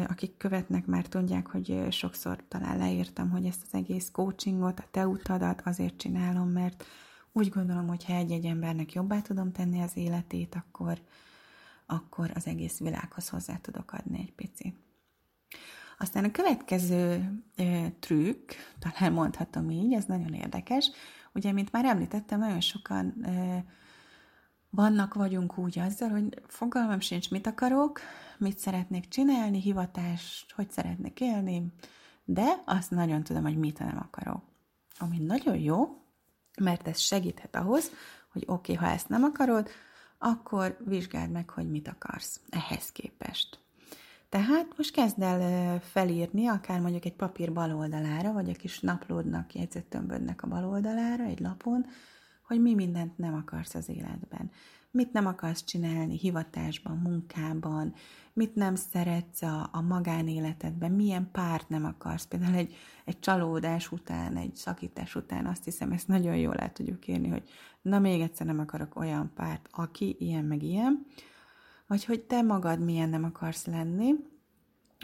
Akik 0.07 0.37
követnek, 0.37 0.85
már 0.85 1.05
tudják, 1.05 1.47
hogy 1.47 1.87
sokszor 1.89 2.43
talán 2.47 2.77
leírtam, 2.77 3.29
hogy 3.29 3.45
ezt 3.45 3.61
az 3.65 3.73
egész 3.73 4.09
coachingot, 4.11 4.79
a 4.79 4.87
te 4.91 5.07
utadat 5.07 5.61
azért 5.65 5.97
csinálom, 5.97 6.49
mert 6.49 6.85
úgy 7.39 7.49
gondolom, 7.49 7.87
hogy 7.87 8.05
ha 8.05 8.13
egy-egy 8.13 8.45
embernek 8.45 8.93
jobbá 8.93 9.21
tudom 9.21 9.51
tenni 9.51 9.81
az 9.81 9.97
életét, 9.97 10.55
akkor, 10.55 11.01
akkor 11.85 12.31
az 12.35 12.47
egész 12.47 12.79
világhoz 12.79 13.29
hozzá 13.29 13.55
tudok 13.55 13.93
adni 13.93 14.19
egy 14.19 14.33
picit. 14.33 14.75
Aztán 15.97 16.23
a 16.23 16.31
következő 16.31 17.31
ö, 17.55 17.85
trükk, 17.99 18.51
talán 18.79 19.13
mondhatom 19.13 19.69
így, 19.69 19.93
ez 19.93 20.05
nagyon 20.05 20.33
érdekes. 20.33 20.91
Ugye, 21.33 21.51
mint 21.51 21.71
már 21.71 21.85
említettem, 21.85 22.39
nagyon 22.39 22.61
sokan 22.61 23.13
ö, 23.25 23.57
vannak, 24.69 25.13
vagyunk 25.13 25.57
úgy 25.57 25.79
azzal, 25.79 26.09
hogy 26.09 26.41
fogalmam 26.47 26.99
sincs, 26.99 27.29
mit 27.31 27.47
akarok, 27.47 27.99
mit 28.37 28.57
szeretnék 28.57 29.07
csinálni, 29.07 29.61
hivatást, 29.61 30.51
hogy 30.51 30.71
szeretnék 30.71 31.19
élni, 31.19 31.73
de 32.23 32.63
azt 32.65 32.91
nagyon 32.91 33.23
tudom, 33.23 33.43
hogy 33.43 33.57
mit 33.57 33.79
nem 33.79 33.97
akarok. 33.97 34.43
Ami 34.97 35.17
nagyon 35.17 35.57
jó, 35.57 35.98
mert 36.59 36.87
ez 36.87 36.99
segíthet 36.99 37.55
ahhoz, 37.55 37.91
hogy 38.31 38.43
oké, 38.47 38.73
okay, 38.73 38.85
ha 38.85 38.93
ezt 38.93 39.09
nem 39.09 39.23
akarod, 39.23 39.69
akkor 40.17 40.77
vizsgáld 40.85 41.31
meg, 41.31 41.49
hogy 41.49 41.69
mit 41.69 41.87
akarsz 41.87 42.39
ehhez 42.49 42.91
képest. 42.91 43.59
Tehát 44.29 44.77
most 44.77 44.91
kezd 44.91 45.21
el 45.21 45.79
felírni, 45.79 46.47
akár 46.47 46.79
mondjuk 46.79 47.05
egy 47.05 47.15
papír 47.15 47.53
bal 47.53 47.75
oldalára, 47.75 48.33
vagy 48.33 48.49
egy 48.49 48.57
kis 48.57 48.79
naplódnak, 48.79 49.53
jegyzettömbödnek 49.53 50.43
a 50.43 50.47
bal 50.47 50.65
oldalára, 50.65 51.23
egy 51.23 51.39
lapon, 51.39 51.85
hogy 52.47 52.61
mi 52.61 52.73
mindent 52.73 53.17
nem 53.17 53.33
akarsz 53.33 53.75
az 53.75 53.89
életben 53.89 54.51
mit 54.91 55.11
nem 55.11 55.25
akarsz 55.25 55.63
csinálni 55.63 56.17
hivatásban, 56.17 56.97
munkában, 56.97 57.93
mit 58.33 58.55
nem 58.55 58.75
szeretsz 58.75 59.41
a, 59.41 59.69
a 59.71 59.81
magánéletedben, 59.81 60.91
milyen 60.91 61.29
párt 61.31 61.69
nem 61.69 61.85
akarsz. 61.85 62.25
Például 62.25 62.55
egy, 62.55 62.75
egy 63.05 63.19
csalódás 63.19 63.91
után, 63.91 64.37
egy 64.37 64.55
szakítás 64.55 65.15
után 65.15 65.45
azt 65.45 65.63
hiszem, 65.63 65.91
ezt 65.91 66.07
nagyon 66.07 66.35
jól 66.35 66.55
el 66.55 66.71
tudjuk 66.71 67.07
írni, 67.07 67.27
hogy 67.27 67.49
na 67.81 67.99
még 67.99 68.21
egyszer 68.21 68.45
nem 68.45 68.59
akarok 68.59 68.95
olyan 68.95 69.31
párt, 69.35 69.67
aki 69.71 70.15
ilyen 70.19 70.45
meg 70.45 70.63
ilyen, 70.63 71.05
vagy 71.87 72.05
hogy 72.05 72.21
te 72.21 72.41
magad 72.41 72.79
milyen 72.79 73.09
nem 73.09 73.23
akarsz 73.23 73.65
lenni, 73.65 74.13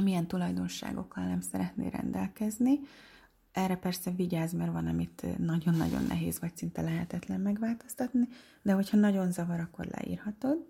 milyen 0.03 0.27
tulajdonságokkal 0.27 1.23
nem 1.23 1.41
szeretnél 1.41 1.89
rendelkezni, 1.89 2.79
erre 3.55 3.75
persze 3.75 4.11
vigyázz, 4.11 4.53
mert 4.53 4.71
van, 4.71 4.87
amit 4.87 5.37
nagyon-nagyon 5.37 6.03
nehéz, 6.03 6.39
vagy 6.39 6.57
szinte 6.57 6.81
lehetetlen 6.81 7.39
megváltoztatni, 7.39 8.27
de 8.61 8.73
hogyha 8.73 8.97
nagyon 8.97 9.31
zavar, 9.31 9.59
akkor 9.59 9.85
leírhatod. 9.85 10.65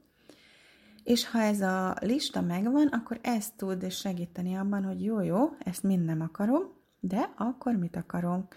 És 1.04 1.30
ha 1.30 1.40
ez 1.42 1.62
a 1.62 1.96
lista 2.02 2.42
megvan, 2.42 2.88
akkor 2.88 3.20
ezt 3.22 3.54
tud 3.56 3.92
segíteni 3.92 4.56
abban, 4.56 4.84
hogy 4.84 5.04
jó, 5.04 5.22
jó, 5.22 5.56
ezt 5.60 5.84
mind 5.84 6.06
nem 6.06 6.22
akarom, 6.22 6.62
de 7.00 7.34
akkor 7.38 7.76
mit 7.76 7.96
akarom? 7.96 8.48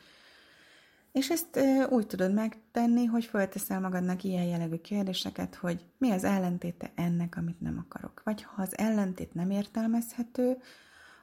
És 1.13 1.31
ezt 1.31 1.61
úgy 1.91 2.07
tudod 2.07 2.33
megtenni, 2.33 3.05
hogy 3.05 3.25
felteszel 3.25 3.81
magadnak 3.81 4.25
ilyen 4.25 4.45
jellegű 4.45 4.77
kérdéseket, 4.77 5.55
hogy 5.55 5.85
mi 5.99 6.11
az 6.11 6.25
ellentéte 6.25 6.93
ennek, 6.95 7.37
amit 7.37 7.61
nem 7.61 7.85
akarok. 7.87 8.23
Vagy 8.25 8.43
ha 8.43 8.63
az 8.63 8.79
ellentét 8.79 9.35
nem 9.35 9.51
értelmezhető, 9.51 10.57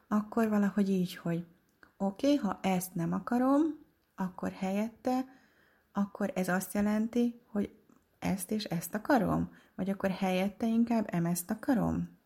akkor 0.08 0.50
valahogy 0.50 0.90
így, 0.90 1.16
hogy 1.16 1.46
oké, 1.98 2.34
okay, 2.34 2.36
ha 2.36 2.60
ezt 2.62 2.96
nem 2.96 3.14
akarom, 3.14 3.62
akkor 4.16 4.52
helyette, 4.52 5.26
akkor 5.92 6.32
ez 6.36 6.48
azt 6.48 6.74
jelenti, 6.74 7.42
hogy 7.52 7.76
ezt 8.20 8.52
és 8.52 8.64
ezt 8.64 8.96
akarom? 8.96 9.52
Vagy 9.76 9.90
akkor 9.90 10.10
helyette 10.10 10.68
inkább 10.68 11.14
ezt 11.14 11.52
akarom? 11.52 12.18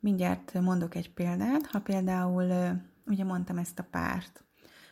Mindjárt 0.00 0.60
mondok 0.60 0.94
egy 0.94 1.12
példát. 1.12 1.66
Ha 1.66 1.80
például, 1.80 2.76
ugye 3.06 3.24
mondtam 3.24 3.58
ezt 3.58 3.78
a 3.78 3.86
párt, 3.90 4.44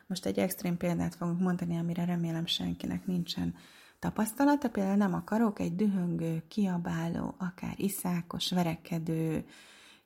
most 0.06 0.26
egy 0.26 0.38
extrém 0.38 0.76
példát 0.76 1.14
fogok 1.14 1.38
mondani, 1.40 1.78
amire 1.78 2.04
remélem 2.04 2.46
senkinek 2.46 3.06
nincsen 3.06 3.54
tapasztalata. 3.98 4.70
Például 4.70 4.96
nem 4.96 5.14
akarok 5.14 5.58
egy 5.58 5.76
dühöngő, 5.76 6.42
kiabáló, 6.48 7.34
akár 7.38 7.75
iszákos, 7.76 8.50
verekedő, 8.50 9.44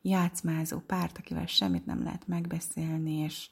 játszmázó 0.02 0.78
párt, 0.78 1.18
akivel 1.18 1.46
semmit 1.46 1.86
nem 1.86 2.02
lehet 2.02 2.26
megbeszélni, 2.26 3.12
és 3.12 3.48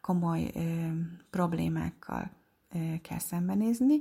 komoly 0.00 0.50
ö, 0.54 0.90
problémákkal 1.30 2.30
ö, 2.72 2.78
kell 3.02 3.18
szembenézni. 3.18 4.00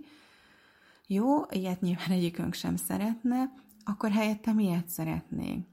Jó, 1.07 1.43
ilyet 1.49 1.81
nyilván 1.81 2.09
egyikünk 2.09 2.53
sem 2.53 2.75
szeretne, 2.75 3.53
akkor 3.83 4.11
helyette 4.11 4.53
miért 4.53 4.87
szeretnénk? 4.87 5.67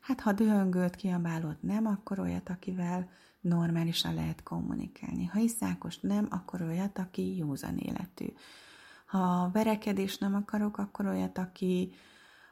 Hát 0.00 0.20
ha 0.20 0.32
dühöngőt, 0.32 0.96
kiabálót 0.96 1.62
nem, 1.62 1.86
akkor 1.86 2.18
olyat, 2.18 2.48
akivel 2.48 3.08
normálisan 3.40 4.14
lehet 4.14 4.42
kommunikálni. 4.42 5.24
Ha 5.24 5.38
iszákos 5.38 5.98
nem, 5.98 6.26
akkor 6.30 6.62
olyat, 6.62 6.98
aki 6.98 7.36
józan 7.36 7.76
életű. 7.76 8.26
Ha 9.06 9.50
verekedés 9.52 10.18
nem 10.18 10.34
akarok, 10.34 10.78
akkor 10.78 11.06
olyat, 11.06 11.38
aki, 11.38 11.92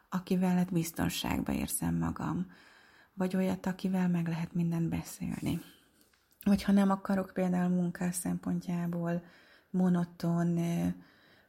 akivel 0.08 0.56
hát 0.56 0.72
biztonságba 0.72 1.52
érzem 1.52 1.94
magam 1.94 2.46
vagy 3.14 3.36
olyat, 3.36 3.66
akivel 3.66 4.08
meg 4.08 4.28
lehet 4.28 4.54
mindent 4.54 4.88
beszélni. 4.88 5.60
Vagy 6.44 6.62
ha 6.62 6.72
nem 6.72 6.90
akarok 6.90 7.30
például 7.34 7.68
munkás 7.68 8.14
szempontjából 8.14 9.22
monoton 9.70 10.58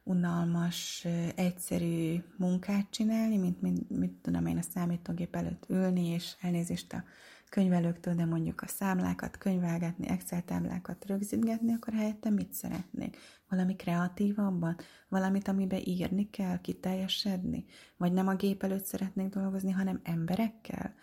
unalmas, 0.02 1.06
egyszerű 1.34 2.22
munkát 2.36 2.90
csinálni, 2.90 3.36
mint, 3.36 3.60
mint 3.60 3.90
mit 3.90 4.12
tudom 4.12 4.46
én 4.46 4.58
a 4.58 4.62
számítógép 4.62 5.36
előtt 5.36 5.64
ülni, 5.68 6.06
és 6.06 6.34
elnézést 6.40 6.92
a 6.92 7.04
könyvelőktől, 7.48 8.14
de 8.14 8.24
mondjuk 8.24 8.60
a 8.60 8.66
számlákat 8.66 9.38
könyvelgetni, 9.38 10.08
Excel 10.08 10.44
táblákat 10.44 11.04
rögzítgetni, 11.06 11.72
akkor 11.72 11.94
helyette 11.94 12.30
mit 12.30 12.52
szeretnék? 12.52 13.16
Valami 13.48 13.76
kreatívabban? 13.76 14.76
Valamit, 15.08 15.48
amiben 15.48 15.80
írni 15.84 16.30
kell, 16.30 16.60
kiteljesedni? 16.60 17.64
Vagy 17.96 18.12
nem 18.12 18.28
a 18.28 18.34
gép 18.34 18.62
előtt 18.62 18.84
szeretnék 18.84 19.28
dolgozni, 19.28 19.70
hanem 19.70 20.00
emberekkel? 20.02 20.94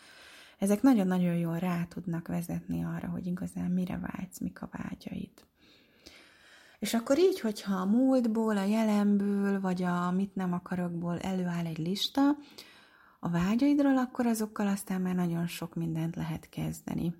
Ezek 0.64 0.82
nagyon-nagyon 0.82 1.36
jól 1.36 1.58
rá 1.58 1.84
tudnak 1.84 2.28
vezetni 2.28 2.84
arra, 2.84 3.08
hogy 3.08 3.26
igazán 3.26 3.72
mire 3.72 3.98
vágysz, 3.98 4.40
mik 4.40 4.62
a 4.62 4.70
vágyaid. 4.72 5.32
És 6.80 6.94
akkor 6.94 7.18
így, 7.18 7.40
hogyha 7.40 7.76
a 7.76 7.86
múltból, 7.86 8.58
a 8.58 8.64
jelenből, 8.64 9.62
vagy 9.62 9.84
a 9.84 10.12
mit 10.12 10.36
nem 10.36 10.54
akarokból 10.54 11.20
előáll 11.20 11.66
egy 11.66 11.78
lista, 11.78 12.22
a 13.20 13.30
vágyaidról, 13.30 13.98
akkor 13.98 14.26
azokkal 14.26 14.68
aztán 14.68 15.02
már 15.02 15.16
nagyon 15.16 15.48
sok 15.48 15.76
mindent 15.76 16.16
lehet 16.16 16.50
kezdeni. 16.50 17.16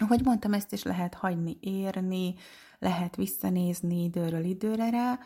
Ahogy 0.00 0.24
mondtam, 0.24 0.52
ezt 0.52 0.72
is 0.72 0.82
lehet 0.82 1.14
hagyni 1.14 1.56
érni, 1.60 2.34
lehet 2.78 3.16
visszanézni 3.16 4.02
időről 4.02 4.44
időre 4.44 4.90
rá, 4.90 5.18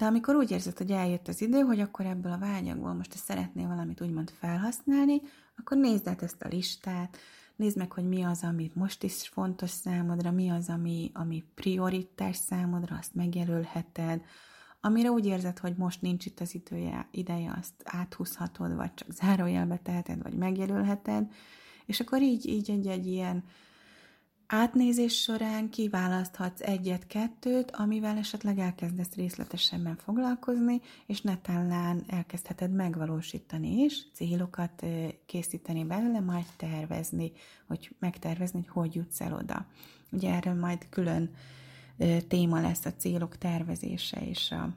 de 0.00 0.06
amikor 0.06 0.34
úgy 0.34 0.50
érzed, 0.50 0.76
hogy 0.76 0.90
eljött 0.90 1.28
az 1.28 1.40
idő, 1.42 1.60
hogy 1.60 1.80
akkor 1.80 2.06
ebből 2.06 2.32
a 2.32 2.38
vágyakból 2.38 2.92
most 2.92 3.10
te 3.10 3.16
szeretnél 3.16 3.66
valamit 3.66 4.00
úgymond 4.00 4.30
felhasználni, 4.30 5.20
akkor 5.56 5.76
nézd 5.76 6.08
át 6.08 6.22
ezt 6.22 6.42
a 6.42 6.48
listát, 6.48 7.16
nézd 7.56 7.76
meg, 7.76 7.92
hogy 7.92 8.08
mi 8.08 8.22
az, 8.22 8.42
ami 8.42 8.70
most 8.74 9.02
is 9.02 9.28
fontos 9.28 9.70
számodra, 9.70 10.30
mi 10.30 10.48
az, 10.48 10.68
ami, 10.68 11.10
ami 11.14 11.44
prioritás 11.54 12.36
számodra, 12.36 12.96
azt 12.96 13.14
megjelölheted, 13.14 14.22
amire 14.80 15.10
úgy 15.10 15.26
érzed, 15.26 15.58
hogy 15.58 15.76
most 15.76 16.02
nincs 16.02 16.26
itt 16.26 16.40
az 16.40 16.54
idője, 16.54 17.08
ideje, 17.10 17.54
azt 17.58 17.74
áthúzhatod, 17.84 18.76
vagy 18.76 18.94
csak 18.94 19.12
zárójelbe 19.12 19.76
teheted, 19.76 20.22
vagy 20.22 20.34
megjelölheted, 20.34 21.32
és 21.86 22.00
akkor 22.00 22.22
így, 22.22 22.46
így 22.46 22.70
egy-egy 22.70 23.06
ilyen 23.06 23.44
átnézés 24.52 25.20
során 25.20 25.70
kiválaszthatsz 25.70 26.60
egyet-kettőt, 26.60 27.70
amivel 27.70 28.16
esetleg 28.16 28.58
elkezdesz 28.58 29.14
részletesebben 29.14 29.96
foglalkozni, 29.96 30.80
és 31.06 31.20
netán 31.20 32.04
elkezdheted 32.08 32.72
megvalósítani 32.72 33.82
is, 33.82 34.06
célokat 34.12 34.86
készíteni 35.26 35.84
belőle, 35.84 36.20
majd 36.20 36.44
tervezni, 36.56 37.32
hogy 37.66 37.94
megtervezni, 37.98 38.58
hogy 38.58 38.68
hogy 38.82 38.94
jutsz 38.94 39.20
el 39.20 39.34
oda. 39.34 39.66
Ugye 40.10 40.34
erről 40.34 40.54
majd 40.54 40.88
külön 40.88 41.30
téma 42.28 42.60
lesz 42.60 42.84
a 42.84 42.92
célok 42.92 43.38
tervezése 43.38 44.20
és 44.20 44.50
a, 44.50 44.68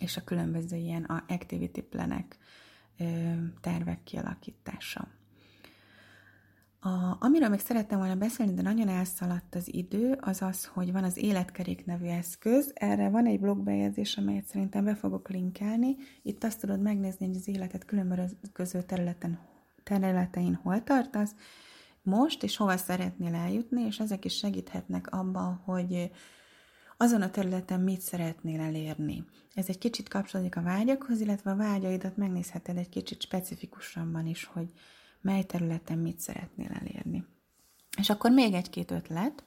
és 0.00 0.16
a 0.16 0.24
különböző 0.24 0.76
ilyen 0.76 1.04
activity 1.28 1.80
planek 1.80 2.36
tervek 3.60 4.02
kialakítása. 4.04 5.08
A, 6.84 7.16
amiről 7.18 7.48
még 7.48 7.60
szerettem 7.60 7.98
volna 7.98 8.14
beszélni, 8.14 8.54
de 8.54 8.62
nagyon 8.62 8.88
elszaladt 8.88 9.54
az 9.54 9.74
idő, 9.74 10.18
az 10.20 10.42
az, 10.42 10.64
hogy 10.64 10.92
van 10.92 11.04
az 11.04 11.16
Életkerék 11.16 11.86
nevű 11.86 12.06
eszköz. 12.06 12.72
Erre 12.74 13.08
van 13.08 13.26
egy 13.26 13.40
blogbejegyzés, 13.40 14.16
amelyet 14.16 14.46
szerintem 14.46 14.84
be 14.84 14.94
fogok 14.94 15.28
linkelni. 15.28 15.96
Itt 16.22 16.44
azt 16.44 16.60
tudod 16.60 16.80
megnézni, 16.80 17.26
hogy 17.26 17.36
az 17.36 17.48
életet 17.48 17.84
különböző 17.84 18.82
területen, 18.86 19.38
területein 19.82 20.54
hol 20.54 20.82
tartasz, 20.82 21.34
most, 22.02 22.42
és 22.42 22.56
hova 22.56 22.76
szeretnél 22.76 23.34
eljutni, 23.34 23.82
és 23.82 24.00
ezek 24.00 24.24
is 24.24 24.36
segíthetnek 24.36 25.10
abban, 25.10 25.54
hogy 25.64 26.10
azon 26.96 27.22
a 27.22 27.30
területen 27.30 27.80
mit 27.80 28.00
szeretnél 28.00 28.60
elérni. 28.60 29.24
Ez 29.54 29.68
egy 29.68 29.78
kicsit 29.78 30.08
kapcsolódik 30.08 30.56
a 30.56 30.62
vágyakhoz, 30.62 31.20
illetve 31.20 31.50
a 31.50 31.56
vágyaidat 31.56 32.16
megnézheted 32.16 32.76
egy 32.76 32.88
kicsit 32.88 33.22
specifikusabban 33.22 34.26
is, 34.26 34.44
hogy 34.44 34.72
mely 35.22 35.42
területen 35.42 35.98
mit 35.98 36.20
szeretnél 36.20 36.70
elérni. 36.80 37.24
És 37.98 38.10
akkor 38.10 38.30
még 38.30 38.52
egy-két 38.52 38.90
ötlet, 38.90 39.44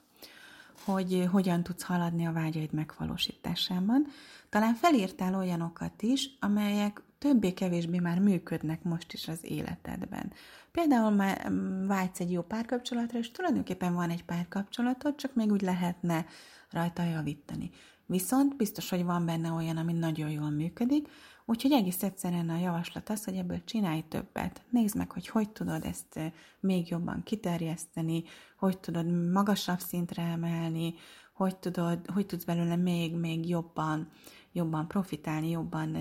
hogy 0.84 1.28
hogyan 1.30 1.62
tudsz 1.62 1.82
haladni 1.82 2.26
a 2.26 2.32
vágyaid 2.32 2.72
megvalósításában. 2.72 4.06
Talán 4.48 4.74
felírtál 4.74 5.34
olyanokat 5.34 6.02
is, 6.02 6.28
amelyek 6.40 7.02
többé-kevésbé 7.18 7.98
már 7.98 8.18
működnek 8.18 8.82
most 8.82 9.12
is 9.12 9.28
az 9.28 9.38
életedben. 9.42 10.32
Például 10.72 11.10
már 11.10 11.48
mm, 11.50 11.86
vágysz 11.86 12.20
egy 12.20 12.32
jó 12.32 12.42
párkapcsolatra, 12.42 13.18
és 13.18 13.30
tulajdonképpen 13.30 13.94
van 13.94 14.10
egy 14.10 14.24
párkapcsolatod, 14.24 15.14
csak 15.14 15.34
még 15.34 15.52
úgy 15.52 15.62
lehetne 15.62 16.26
rajta 16.70 17.02
javítani. 17.02 17.70
Viszont 18.06 18.56
biztos, 18.56 18.90
hogy 18.90 19.04
van 19.04 19.26
benne 19.26 19.50
olyan, 19.50 19.76
ami 19.76 19.92
nagyon 19.92 20.30
jól 20.30 20.50
működik, 20.50 21.08
úgyhogy 21.46 21.72
egész 21.72 22.02
egyszerűen 22.02 22.48
a 22.48 22.58
javaslat 22.58 23.08
az, 23.08 23.24
hogy 23.24 23.36
ebből 23.36 23.64
csinálj 23.64 24.04
többet. 24.08 24.62
Nézd 24.70 24.96
meg, 24.96 25.12
hogy 25.12 25.28
hogy 25.28 25.50
tudod 25.50 25.84
ezt 25.84 26.20
még 26.60 26.88
jobban 26.88 27.22
kiterjeszteni, 27.22 28.24
hogy 28.58 28.78
tudod 28.78 29.30
magasabb 29.32 29.78
szintre 29.78 30.22
emelni, 30.22 30.94
hogy, 31.32 31.56
tudod, 31.56 32.06
hogy 32.06 32.26
tudsz 32.26 32.44
belőle 32.44 32.76
még, 32.76 33.14
még 33.14 33.48
jobban, 33.48 34.08
jobban 34.52 34.88
profitálni, 34.88 35.50
jobban 35.50 35.96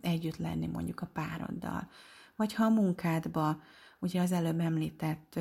együtt 0.00 0.36
lenni 0.36 0.66
mondjuk 0.66 1.00
a 1.00 1.10
pároddal. 1.12 1.88
Vagy 2.36 2.54
ha 2.54 2.64
a 2.64 2.70
munkádba, 2.70 3.60
ugye 3.98 4.20
az 4.20 4.32
előbb 4.32 4.60
említett 4.60 5.40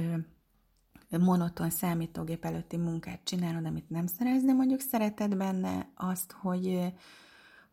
monoton 1.10 1.70
számítógép 1.70 2.46
előtti 2.46 2.78
munkát 2.78 3.20
csinálod, 3.24 3.66
amit 3.66 3.90
nem 3.90 4.08
szeretsz, 4.08 4.44
mondjuk 4.44 4.80
szereted 4.80 5.38
benne 5.38 5.90
azt, 5.96 6.32
hogy, 6.32 6.94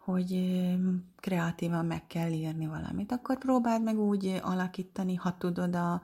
hogy 0.07 0.59
kreatívan 1.17 1.87
meg 1.87 2.07
kell 2.07 2.31
írni 2.31 2.67
valamit, 2.67 3.13
akkor 3.13 3.39
próbáld 3.39 3.83
meg 3.83 3.99
úgy 3.99 4.41
alakítani, 4.43 5.15
ha 5.15 5.37
tudod 5.39 5.77
a 5.77 6.03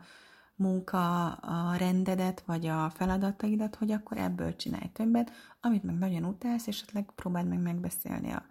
munka, 0.56 1.32
a 1.32 1.76
rendedet, 1.76 2.42
vagy 2.46 2.66
a 2.66 2.90
feladataidat, 2.90 3.74
hogy 3.74 3.90
akkor 3.90 4.18
ebből 4.18 4.56
csinálj 4.56 4.90
többet, 4.92 5.32
amit 5.60 5.82
meg 5.82 5.98
nagyon 5.98 6.24
utálsz, 6.24 6.66
és 6.66 6.74
esetleg 6.74 7.10
próbáld 7.14 7.48
meg 7.48 7.58
megbeszélni 7.58 8.32
a 8.32 8.46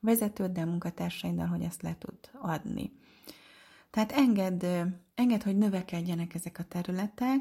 vezetőddel, 0.00 0.66
munkatársaiddal, 0.66 1.46
hogy 1.46 1.62
ezt 1.62 1.82
le 1.82 1.96
tud 1.98 2.18
adni. 2.40 2.92
Tehát 3.90 4.12
enged, 4.12 4.66
enged, 5.14 5.42
hogy 5.42 5.58
növekedjenek 5.58 6.34
ezek 6.34 6.58
a 6.58 6.64
területek, 6.64 7.40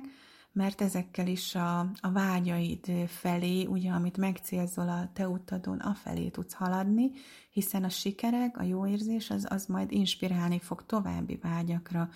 mert 0.53 0.81
ezekkel 0.81 1.27
is 1.27 1.55
a, 1.55 1.79
a 1.79 2.11
vágyaid 2.11 2.91
felé, 3.07 3.65
ugye, 3.65 3.91
amit 3.91 4.17
megcélzol 4.17 4.89
a 4.89 5.09
te 5.13 5.27
utadon, 5.27 5.93
felé 5.93 6.29
tudsz 6.29 6.53
haladni, 6.53 7.11
hiszen 7.51 7.83
a 7.83 7.89
sikerek, 7.89 8.57
a 8.57 8.63
jó 8.63 8.87
érzés, 8.87 9.29
az, 9.29 9.45
az 9.49 9.65
majd 9.65 9.91
inspirálni 9.91 10.59
fog 10.59 10.85
további 10.85 11.39
vágyakra, 11.41 12.09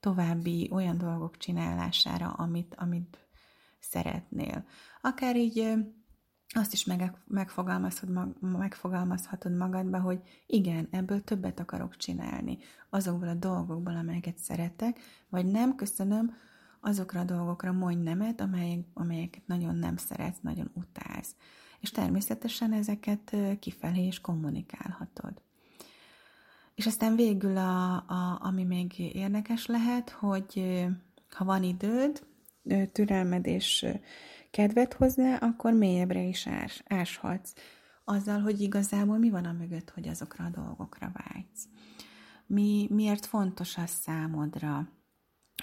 további 0.00 0.68
olyan 0.72 0.98
dolgok 0.98 1.36
csinálására, 1.36 2.30
amit, 2.30 2.74
amit 2.78 3.18
szeretnél. 3.80 4.64
Akár 5.00 5.36
így 5.36 5.74
azt 6.54 6.72
is 6.72 6.84
meg, 6.84 7.12
megfogalmazhatod, 7.26 8.40
megfogalmazhatod 8.40 9.56
magadba, 9.56 10.00
hogy 10.00 10.20
igen, 10.46 10.88
ebből 10.90 11.24
többet 11.24 11.60
akarok 11.60 11.96
csinálni, 11.96 12.58
azokból 12.90 13.28
a 13.28 13.34
dolgokból, 13.34 13.96
amelyeket 13.96 14.38
szeretek, 14.38 15.00
vagy 15.28 15.46
nem, 15.46 15.74
köszönöm, 15.74 16.36
azokra 16.84 17.20
a 17.20 17.24
dolgokra 17.24 17.72
mondj 17.72 18.02
nemet, 18.02 18.40
amelyek, 18.40 18.84
amelyeket 18.94 19.46
nagyon 19.46 19.76
nem 19.76 19.96
szeretsz, 19.96 20.40
nagyon 20.40 20.70
utálsz. 20.74 21.36
És 21.80 21.90
természetesen 21.90 22.72
ezeket 22.72 23.36
kifelé 23.60 24.06
is 24.06 24.20
kommunikálhatod. 24.20 25.42
És 26.74 26.86
aztán 26.86 27.16
végül, 27.16 27.56
a, 27.56 27.94
a, 27.94 28.38
ami 28.40 28.64
még 28.64 28.98
érdekes 28.98 29.66
lehet, 29.66 30.10
hogy 30.10 30.84
ha 31.30 31.44
van 31.44 31.62
időd, 31.62 32.26
türelmed 32.92 33.46
és 33.46 33.86
kedvet 34.50 34.92
hozzá, 34.92 35.36
akkor 35.36 35.72
mélyebbre 35.72 36.22
is 36.22 36.46
ás, 36.46 36.82
áshatsz. 36.88 37.54
Azzal, 38.04 38.40
hogy 38.40 38.60
igazából 38.60 39.18
mi 39.18 39.30
van 39.30 39.44
a 39.44 39.52
mögött, 39.52 39.90
hogy 39.90 40.08
azokra 40.08 40.44
a 40.44 40.50
dolgokra 40.50 41.12
vágysz. 41.12 41.68
Mi, 42.46 42.86
miért 42.90 43.26
fontos 43.26 43.76
az 43.76 43.90
számodra? 43.90 44.88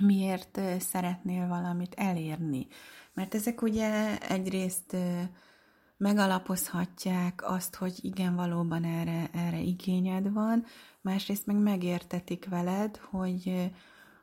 Miért 0.01 0.59
szeretnél 0.79 1.47
valamit 1.47 1.93
elérni. 1.93 2.67
Mert 3.13 3.35
ezek 3.35 3.61
ugye 3.61 4.19
egyrészt 4.19 4.95
megalapozhatják 5.97 7.49
azt, 7.49 7.75
hogy 7.75 7.99
igen, 8.01 8.35
valóban 8.35 8.83
erre, 8.83 9.29
erre 9.33 9.59
igényed 9.59 10.31
van, 10.33 10.65
másrészt 11.01 11.45
meg 11.45 11.55
megértetik 11.55 12.49
veled, 12.49 12.97
hogy, 12.97 13.71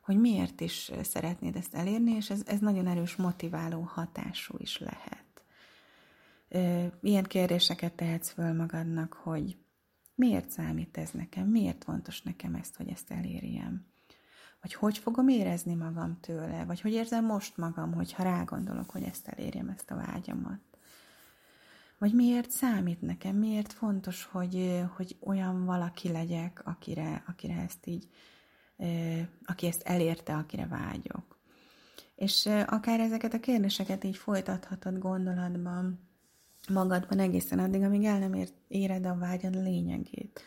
hogy 0.03 0.19
miért 0.21 0.61
is 0.61 0.91
szeretnéd 1.03 1.57
ezt 1.57 1.75
elérni, 1.75 2.13
és 2.13 2.31
ez, 2.31 2.43
ez 2.47 2.59
nagyon 2.59 2.87
erős 2.87 3.17
motiváló 3.17 3.81
hatású 3.81 4.55
is 4.59 4.79
lehet. 4.79 5.27
Ilyen 7.01 7.25
kérdéseket 7.25 7.95
tehetsz 7.95 8.31
föl 8.31 8.53
magadnak, 8.53 9.13
hogy 9.13 9.59
miért 10.15 10.51
számít 10.51 10.97
ez 10.97 11.11
nekem, 11.11 11.47
miért 11.47 11.85
fontos 11.85 12.23
nekem 12.23 12.55
ezt, 12.55 12.77
hogy 12.77 12.89
ezt 12.89 13.11
elérjem 13.11 13.88
vagy 14.69 14.77
hogy 14.77 14.99
fogom 14.99 15.29
érezni 15.29 15.75
magam 15.75 16.21
tőle, 16.21 16.65
vagy 16.65 16.81
hogy 16.81 16.93
érzem 16.93 17.25
most 17.25 17.57
magam, 17.57 17.93
hogyha 17.93 18.23
rágondolok, 18.23 18.91
hogy 18.91 19.03
ezt 19.03 19.29
elérjem, 19.29 19.69
ezt 19.69 19.91
a 19.91 19.97
vágyamat. 19.97 20.61
vagy 21.99 22.13
miért 22.13 22.51
számít 22.51 23.01
nekem, 23.01 23.37
miért 23.37 23.73
fontos, 23.73 24.25
hogy, 24.25 24.85
hogy 24.97 25.17
olyan 25.21 25.65
valaki 25.65 26.09
legyek, 26.09 26.63
akire, 26.65 27.23
akire 27.27 27.55
ezt 27.55 27.87
így, 27.87 28.09
aki 29.47 29.67
ezt 29.67 29.83
elérte, 29.83 30.35
akire 30.35 30.67
vágyok. 30.67 31.39
És 32.15 32.47
akár 32.67 33.01
ezeket 33.01 33.35
a 33.35 33.41
kérdéseket 33.41 34.05
így 34.05 34.17
folytathatod 34.17 34.99
gondolatban, 34.99 36.09
magadban 36.69 37.19
egészen 37.19 37.59
addig, 37.59 37.83
amíg 37.83 38.05
el 38.05 38.19
nem 38.19 38.45
éred 38.69 39.07
a 39.07 39.19
vágyad 39.19 39.55
lényegét. 39.55 40.41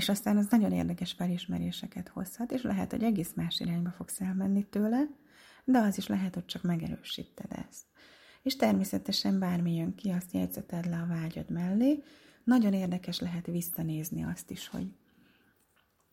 És 0.00 0.08
aztán 0.08 0.36
az 0.36 0.46
nagyon 0.50 0.72
érdekes 0.72 1.12
felismeréseket 1.12 2.08
hozhat, 2.08 2.52
és 2.52 2.62
lehet, 2.62 2.90
hogy 2.90 3.02
egész 3.02 3.32
más 3.34 3.60
irányba 3.60 3.90
fogsz 3.90 4.20
elmenni 4.20 4.64
tőle, 4.64 5.06
de 5.64 5.78
az 5.78 5.98
is 5.98 6.06
lehet, 6.06 6.34
hogy 6.34 6.44
csak 6.44 6.62
megerősíted 6.62 7.52
ezt. 7.68 7.84
És 8.42 8.56
természetesen 8.56 9.38
bármi 9.38 9.74
jön 9.74 9.94
ki, 9.94 10.10
azt 10.10 10.32
jegyzeted 10.32 10.86
le 10.86 10.96
a 10.96 11.06
vágyad 11.06 11.50
mellé. 11.50 12.02
Nagyon 12.44 12.72
érdekes 12.72 13.20
lehet 13.20 13.46
visszanézni 13.46 14.24
azt 14.24 14.50
is, 14.50 14.68
hogy, 14.68 14.94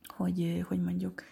hogy, 0.08 0.65
hogy 0.67 0.82
mondjuk 0.82 1.23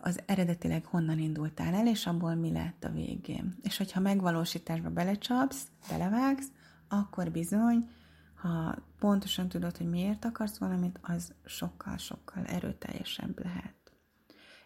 az 0.00 0.20
eredetileg 0.26 0.84
honnan 0.84 1.18
indultál 1.18 1.74
el, 1.74 1.86
és 1.86 2.06
abból 2.06 2.34
mi 2.34 2.52
lett 2.52 2.84
a 2.84 2.90
végén. 2.90 3.58
És 3.62 3.76
hogyha 3.76 4.00
megvalósításba 4.00 4.90
belecsapsz, 4.90 5.66
belevágsz, 5.88 6.50
akkor 6.88 7.30
bizony, 7.30 7.88
ha 8.40 8.74
pontosan 8.98 9.48
tudod, 9.48 9.76
hogy 9.76 9.88
miért 9.88 10.24
akarsz 10.24 10.58
valamit, 10.58 10.98
az 11.02 11.32
sokkal-sokkal 11.44 12.44
erőteljesebb 12.44 13.44
lehet. 13.44 13.74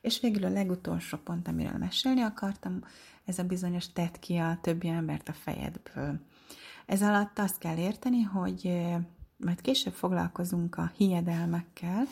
És 0.01 0.21
végül 0.21 0.45
a 0.45 0.49
legutolsó 0.49 1.19
pont, 1.19 1.49
amiről 1.49 1.79
mesélni 1.79 2.21
akartam, 2.21 2.85
ez 3.25 3.39
a 3.39 3.45
bizonyos 3.45 3.93
tett 3.93 4.19
ki 4.19 4.37
a 4.37 4.59
többi 4.61 4.89
embert 4.89 5.29
a 5.29 5.33
fejedből. 5.33 6.21
Ez 6.87 7.03
alatt 7.03 7.39
azt 7.39 7.59
kell 7.59 7.77
érteni, 7.77 8.23
hogy 8.23 8.87
majd 9.37 9.61
később 9.61 9.93
foglalkozunk 9.93 10.77
a 10.77 10.93
hiedelmekkel, 10.97 12.05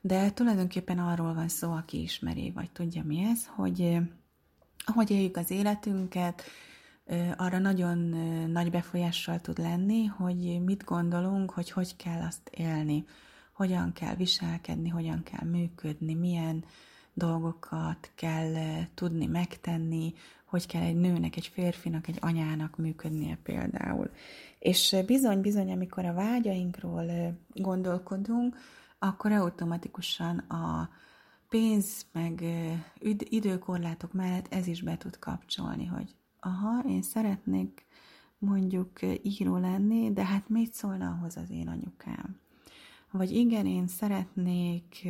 de 0.00 0.30
tulajdonképpen 0.30 0.98
arról 0.98 1.34
van 1.34 1.48
szó, 1.48 1.72
aki 1.72 2.02
ismeri, 2.02 2.50
vagy 2.50 2.70
tudja 2.70 3.02
mi 3.04 3.22
ez, 3.22 3.46
hogy 3.46 3.98
ahogy 4.84 5.10
éljük 5.10 5.36
az 5.36 5.50
életünket, 5.50 6.42
arra 7.36 7.58
nagyon 7.58 7.98
nagy 8.50 8.70
befolyással 8.70 9.40
tud 9.40 9.58
lenni, 9.58 10.04
hogy 10.04 10.60
mit 10.64 10.84
gondolunk, 10.84 11.50
hogy 11.50 11.70
hogy 11.70 11.96
kell 11.96 12.20
azt 12.20 12.48
élni, 12.48 13.04
hogyan 13.52 13.92
kell 13.92 14.14
viselkedni, 14.14 14.88
hogyan 14.88 15.22
kell 15.22 15.48
működni, 15.48 16.14
milyen 16.14 16.64
dolgokat 17.14 18.10
kell 18.14 18.54
tudni 18.94 19.26
megtenni, 19.26 20.14
hogy 20.44 20.66
kell 20.66 20.82
egy 20.82 20.96
nőnek, 20.96 21.36
egy 21.36 21.46
férfinak, 21.46 22.08
egy 22.08 22.18
anyának 22.20 22.76
működnie 22.76 23.38
például. 23.42 24.10
És 24.58 24.96
bizony-bizony, 25.06 25.72
amikor 25.72 26.04
a 26.04 26.14
vágyainkról 26.14 27.04
gondolkodunk, 27.54 28.56
akkor 28.98 29.32
automatikusan 29.32 30.38
a 30.38 30.88
pénz 31.48 32.06
meg 32.12 32.44
időkorlátok 33.18 34.12
mellett 34.12 34.52
ez 34.52 34.66
is 34.66 34.82
be 34.82 34.96
tud 34.96 35.18
kapcsolni, 35.18 35.86
hogy 35.86 36.17
aha, 36.40 36.82
én 36.88 37.02
szeretnék 37.02 37.86
mondjuk 38.38 38.98
író 39.22 39.56
lenni, 39.56 40.12
de 40.12 40.24
hát 40.24 40.48
mit 40.48 40.72
szólna 40.72 41.10
ahhoz 41.10 41.36
az 41.36 41.50
én 41.50 41.68
anyukám? 41.68 42.38
Vagy 43.10 43.30
igen, 43.30 43.66
én 43.66 43.86
szeretnék 43.86 45.08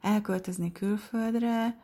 elköltözni 0.00 0.72
külföldre, 0.72 1.78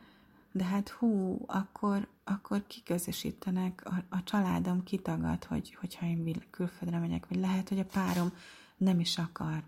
de 0.52 0.64
hát 0.64 0.88
hú, 0.88 1.44
akkor, 1.46 2.08
akkor 2.24 2.66
kiközösítenek, 2.66 3.82
a, 3.84 4.16
a 4.16 4.22
családom 4.22 4.82
kitagad, 4.82 5.44
hogy, 5.44 5.74
hogyha 5.74 6.06
én 6.06 6.42
külföldre 6.50 6.98
megyek, 6.98 7.28
vagy 7.28 7.38
lehet, 7.38 7.68
hogy 7.68 7.78
a 7.78 7.84
párom 7.84 8.32
nem 8.76 9.00
is 9.00 9.18
akar. 9.18 9.62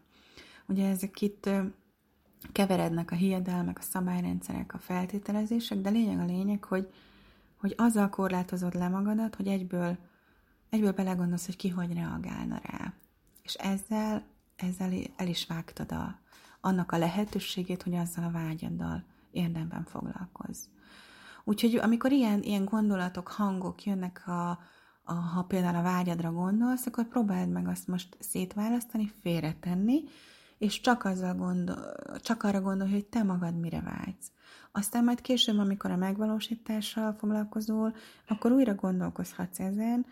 Ugye 0.66 0.88
ezek 0.88 1.20
itt 1.20 1.50
keverednek 2.52 3.10
a 3.10 3.14
hiedelmek, 3.14 3.78
a 3.78 3.82
szabályrendszerek, 3.82 4.74
a 4.74 4.78
feltételezések, 4.78 5.78
de 5.78 5.90
lényeg 5.90 6.18
a 6.18 6.24
lényeg, 6.24 6.64
hogy, 6.64 6.92
hogy 7.62 7.74
azzal 7.76 8.08
korlátozod 8.08 8.74
le 8.74 8.88
magadat, 8.88 9.34
hogy 9.34 9.46
egyből, 9.48 9.98
egyből 10.70 10.92
belegondolsz, 10.92 11.46
hogy 11.46 11.56
ki 11.56 11.68
hogy 11.68 11.92
reagálna 11.92 12.60
rá. 12.62 12.92
És 13.42 13.54
ezzel, 13.54 14.22
ezzel 14.56 14.92
el 15.16 15.26
is 15.26 15.46
vágtad 15.46 15.92
a, 15.92 16.18
annak 16.60 16.92
a 16.92 16.98
lehetőségét, 16.98 17.82
hogy 17.82 17.94
azzal 17.94 18.24
a 18.24 18.30
vágyaddal 18.30 19.04
érdemben 19.30 19.84
foglalkozz. 19.84 20.64
Úgyhogy 21.44 21.76
amikor 21.76 22.12
ilyen, 22.12 22.42
ilyen 22.42 22.64
gondolatok, 22.64 23.28
hangok 23.28 23.84
jönnek, 23.84 24.22
a, 24.26 24.50
a, 25.02 25.12
ha 25.12 25.42
például 25.42 25.76
a 25.76 25.82
vágyadra 25.82 26.32
gondolsz, 26.32 26.86
akkor 26.86 27.08
próbáld 27.08 27.48
meg 27.48 27.68
azt 27.68 27.86
most 27.86 28.16
szétválasztani, 28.20 29.12
félretenni, 29.20 30.02
és 30.62 30.80
csak, 30.80 31.04
azzal 31.04 31.34
gondol, 31.34 31.94
csak 32.20 32.42
arra 32.42 32.60
gondolj, 32.60 32.90
hogy 32.90 33.06
te 33.06 33.22
magad 33.22 33.60
mire 33.60 33.80
vágysz. 33.80 34.30
Aztán 34.72 35.04
majd 35.04 35.20
később, 35.20 35.58
amikor 35.58 35.90
a 35.90 35.96
megvalósítással 35.96 37.12
foglalkozol, 37.12 37.94
akkor 38.28 38.52
újra 38.52 38.74
gondolkozhatsz 38.74 39.60
ezen, 39.60 40.06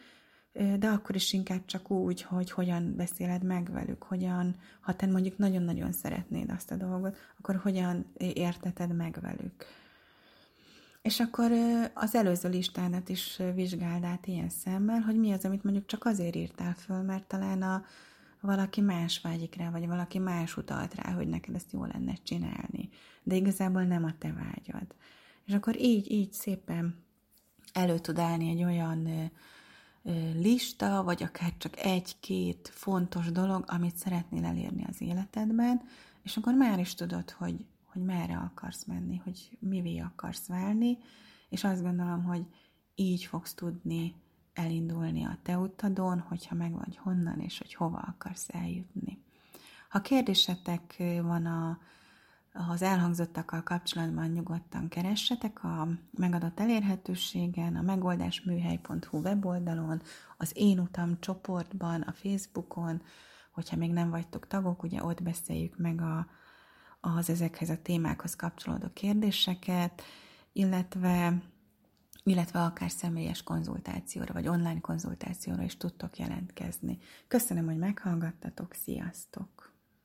de 0.78 0.88
akkor 0.88 1.14
is 1.14 1.32
inkább 1.32 1.64
csak 1.64 1.90
úgy, 1.90 2.22
hogy 2.22 2.50
hogyan 2.50 2.96
beszéled 2.96 3.42
meg 3.42 3.72
velük, 3.72 4.02
hogyan, 4.02 4.56
ha 4.80 4.96
te 4.96 5.06
mondjuk 5.06 5.38
nagyon-nagyon 5.38 5.92
szeretnéd 5.92 6.50
azt 6.50 6.70
a 6.70 6.76
dolgot, 6.76 7.16
akkor 7.38 7.56
hogyan 7.56 8.12
érteted 8.18 8.96
meg 8.96 9.18
velük. 9.20 9.64
És 11.02 11.20
akkor 11.20 11.50
az 11.94 12.14
előző 12.14 12.48
listádat 12.48 13.08
is 13.08 13.40
vizsgáld 13.54 14.04
át 14.04 14.26
ilyen 14.26 14.48
szemmel, 14.48 15.00
hogy 15.00 15.16
mi 15.18 15.32
az, 15.32 15.44
amit 15.44 15.64
mondjuk 15.64 15.86
csak 15.86 16.04
azért 16.04 16.36
írtál 16.36 16.74
föl, 16.74 17.02
mert 17.02 17.24
talán 17.24 17.62
a, 17.62 17.84
valaki 18.40 18.80
más 18.80 19.20
vágyik 19.20 19.54
rá, 19.54 19.70
vagy 19.70 19.86
valaki 19.86 20.18
más 20.18 20.56
utalt 20.56 20.94
rá, 20.94 21.12
hogy 21.12 21.28
neked 21.28 21.54
ezt 21.54 21.72
jó 21.72 21.84
lenne 21.84 22.14
csinálni. 22.22 22.88
De 23.22 23.34
igazából 23.34 23.82
nem 23.82 24.04
a 24.04 24.18
te 24.18 24.32
vágyad. 24.32 24.94
És 25.44 25.54
akkor 25.54 25.80
így, 25.80 26.10
így 26.10 26.32
szépen 26.32 26.94
elő 27.72 27.98
tud 27.98 28.18
állni 28.18 28.50
egy 28.50 28.64
olyan 28.64 29.30
lista, 30.34 31.02
vagy 31.02 31.22
akár 31.22 31.52
csak 31.58 31.78
egy-két 31.78 32.70
fontos 32.74 33.32
dolog, 33.32 33.64
amit 33.66 33.96
szeretnél 33.96 34.44
elérni 34.44 34.84
az 34.88 35.00
életedben, 35.00 35.82
és 36.22 36.36
akkor 36.36 36.54
már 36.54 36.78
is 36.78 36.94
tudod, 36.94 37.30
hogy, 37.30 37.64
hogy 37.84 38.02
merre 38.02 38.36
akarsz 38.36 38.84
menni, 38.84 39.16
hogy 39.16 39.56
mivé 39.58 39.98
akarsz 39.98 40.46
válni, 40.46 40.98
és 41.48 41.64
azt 41.64 41.82
gondolom, 41.82 42.24
hogy 42.24 42.46
így 42.94 43.24
fogsz 43.24 43.54
tudni 43.54 44.14
elindulni 44.54 45.24
a 45.24 45.38
te 45.42 45.58
utadon, 45.58 46.20
hogyha 46.20 46.54
megvagy 46.54 46.96
honnan, 46.96 47.40
és 47.40 47.58
hogy 47.58 47.74
hova 47.74 47.98
akarsz 47.98 48.48
eljutni. 48.48 49.22
Ha 49.88 50.00
kérdésetek 50.00 51.02
van 51.22 51.46
a 51.46 51.78
az 52.52 52.82
elhangzottakkal 52.82 53.62
kapcsolatban 53.62 54.28
nyugodtan 54.28 54.88
keressetek 54.88 55.64
a 55.64 55.88
megadott 56.10 56.60
elérhetőségen, 56.60 57.76
a 57.76 57.82
megoldásműhely.hu 57.82 59.18
weboldalon, 59.18 60.02
az 60.36 60.52
Én 60.54 60.78
Utam 60.78 61.20
csoportban, 61.20 62.00
a 62.00 62.12
Facebookon, 62.12 63.02
hogyha 63.50 63.76
még 63.76 63.90
nem 63.92 64.10
vagytok 64.10 64.46
tagok, 64.46 64.82
ugye 64.82 65.04
ott 65.04 65.22
beszéljük 65.22 65.76
meg 65.76 66.00
a, 66.00 66.26
az 67.00 67.30
ezekhez 67.30 67.70
a 67.70 67.82
témákhoz 67.82 68.36
kapcsolódó 68.36 68.86
kérdéseket, 68.92 70.02
illetve, 70.52 71.42
illetve 72.22 72.62
akár 72.62 72.90
személyes 72.90 73.42
konzultációra, 73.42 74.32
vagy 74.32 74.48
online 74.48 74.80
konzultációra 74.80 75.62
is 75.62 75.76
tudtok 75.76 76.18
jelentkezni. 76.18 76.98
Köszönöm, 77.28 77.66
hogy 77.66 77.78
meghallgattatok, 77.78 78.74
sziasztok! 78.74 79.69